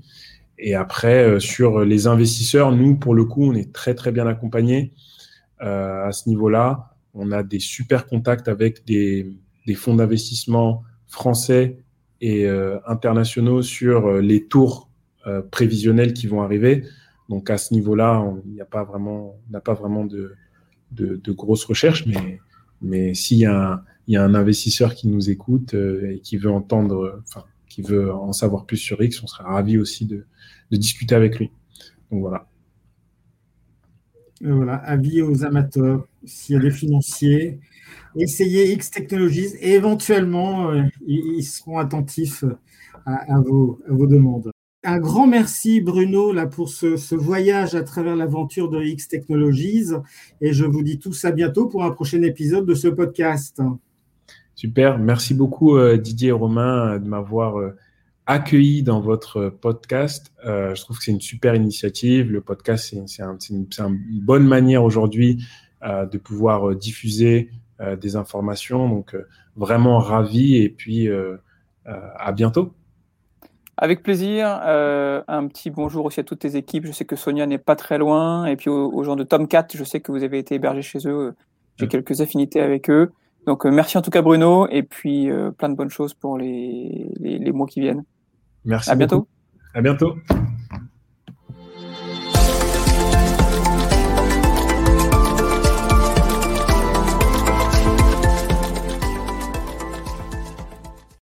Et 0.58 0.76
après, 0.76 1.40
sur 1.40 1.80
les 1.80 2.06
investisseurs, 2.06 2.70
nous, 2.70 2.94
pour 2.94 3.14
le 3.14 3.24
coup, 3.24 3.50
on 3.50 3.54
est 3.54 3.72
très, 3.72 3.96
très 3.96 4.12
bien 4.12 4.28
accompagnés. 4.28 4.92
Euh, 5.62 6.06
à 6.06 6.12
ce 6.12 6.26
niveau-là. 6.28 6.94
On 7.12 7.32
a 7.32 7.42
des 7.42 7.58
super 7.58 8.06
contacts 8.06 8.48
avec 8.48 8.86
des, 8.86 9.30
fonds 9.76 9.94
d'investissement 9.94 10.82
français 11.06 11.76
et 12.20 12.46
euh, 12.46 12.78
internationaux 12.86 13.62
sur 13.62 14.06
euh, 14.06 14.20
les 14.20 14.46
tours 14.46 14.88
prévisionnels 15.50 16.14
qui 16.14 16.26
vont 16.26 16.40
arriver. 16.40 16.82
Donc 17.28 17.50
à 17.50 17.58
ce 17.58 17.74
niveau-là, 17.74 18.24
vraiment, 18.88 19.38
n'a 19.50 19.60
pas 19.60 19.74
vraiment 19.74 20.06
de, 20.06 20.34
grosses 21.28 21.66
recherches, 21.66 22.06
mais, 22.06 22.40
mais 22.80 23.12
s'il 23.12 23.36
y, 23.36 23.44
a 23.44 23.84
un 24.08 24.34
investisseur 24.34 24.94
qui 24.94 25.08
nous 25.08 25.28
écoute 25.28 25.74
et 25.74 26.20
qui 26.24 26.38
veut 26.38 26.50
entendre, 26.50 27.20
enfin, 27.28 27.44
qui 27.68 27.82
veut 27.82 28.10
en 28.10 28.32
savoir 28.32 28.64
plus 28.64 28.78
sur 28.78 29.02
X, 29.02 29.22
on 29.22 29.26
sera 29.26 29.44
ravi 29.44 29.76
aussi 29.76 30.06
de, 30.06 30.24
de 30.70 30.76
discuter 30.78 31.14
avec 31.14 31.38
lui. 31.38 31.50
Donc 32.10 32.20
voilà. 32.20 32.46
Euh, 34.44 34.54
voilà, 34.54 34.76
avis 34.76 35.20
aux 35.22 35.44
amateurs, 35.44 36.06
s'il 36.24 36.56
y 36.56 36.58
a 36.58 36.62
des 36.62 36.70
financiers, 36.70 37.60
essayez 38.16 38.72
X 38.72 38.90
Technologies 38.90 39.54
et 39.60 39.72
éventuellement, 39.72 40.70
euh, 40.70 40.82
ils 41.06 41.42
seront 41.42 41.78
attentifs 41.78 42.44
à, 43.06 43.40
vos, 43.40 43.80
demandes. 44.06 44.50
Un 44.84 44.98
grand 44.98 45.26
merci 45.26 45.80
Bruno 45.80 46.32
là, 46.32 46.46
pour 46.46 46.68
ce, 46.68 47.14
voyage 47.14 47.74
à 47.74 47.82
travers 47.82 48.16
l'aventure 48.16 48.70
de 48.70 48.82
X 48.82 49.08
Technologies 49.08 49.92
et 50.40 50.52
je 50.52 50.64
vous 50.64 50.82
dis 50.82 50.98
tous 50.98 51.24
à 51.24 51.32
bientôt 51.32 51.66
pour 51.66 51.84
un 51.84 51.90
prochain 51.90 52.22
épisode 52.22 52.66
de 52.66 52.74
ce 52.74 52.88
podcast. 52.88 53.60
Super, 54.54 54.98
merci 54.98 55.34
beaucoup 55.34 55.76
euh, 55.76 55.96
Didier 55.96 56.28
et 56.28 56.32
Romain 56.32 56.98
de 56.98 57.08
m'avoir 57.08 57.56
accueilli 58.30 58.84
dans 58.84 59.00
votre 59.00 59.48
podcast. 59.48 60.32
Euh, 60.46 60.74
je 60.76 60.82
trouve 60.82 60.98
que 60.98 61.04
c'est 61.04 61.10
une 61.10 61.20
super 61.20 61.56
initiative. 61.56 62.30
Le 62.30 62.40
podcast, 62.40 62.94
c'est 63.06 63.50
une, 63.50 63.66
bonne 64.22 64.46
manière 64.46 64.84
aujourd'hui 64.84 65.44
euh, 65.82 66.06
de 66.06 66.16
pouvoir 66.16 66.70
euh, 66.70 66.76
diffuser 66.76 67.50
des 68.00 68.16
informations. 68.16 68.88
Donc, 68.88 69.16
vraiment 69.56 69.98
ravi 69.98 70.56
et 70.56 70.68
puis 70.68 71.08
à 71.86 72.32
bientôt. 72.32 72.74
Avec 73.76 74.02
plaisir. 74.02 74.46
un 74.46 75.46
petit 75.48 75.70
bonjour 75.70 76.04
aussi 76.04 76.20
à 76.20 76.24
toutes 76.24 76.40
tes 76.40 76.56
équipes. 76.56 76.86
Je 76.86 76.92
sais 76.92 77.04
que 77.04 77.16
Sonia 77.16 77.46
n'est 77.46 77.58
pas 77.58 77.76
très 77.76 77.98
loin. 77.98 78.46
Et 78.46 78.56
puis 78.56 78.68
aux, 78.68 79.02
gens 79.02 79.16
de 79.16 79.24
Tomcat, 79.24 79.66
je 79.74 79.84
sais 79.84 80.00
que 80.00 80.12
vous 80.12 80.22
avez 80.22 80.38
été 80.38 80.56
hébergés 80.56 80.82
chez 80.82 81.06
eux. 81.06 81.34
J'ai 81.76 81.88
quelques 81.88 82.20
affinités 82.20 82.60
avec 82.60 82.90
eux. 82.90 83.10
Donc 83.46 83.64
merci 83.64 83.96
en 83.96 84.02
tout 84.02 84.10
cas 84.10 84.20
Bruno 84.20 84.68
et 84.68 84.82
puis 84.82 85.30
plein 85.56 85.70
de 85.70 85.74
bonnes 85.74 85.90
choses 85.90 86.12
pour 86.12 86.36
les, 86.36 87.10
les 87.18 87.52
mois 87.52 87.66
qui 87.66 87.80
viennent. 87.80 88.04
Merci. 88.64 88.90
À 88.90 88.94
bientôt. 88.94 89.26
À 89.74 89.80
bientôt. 89.80 90.16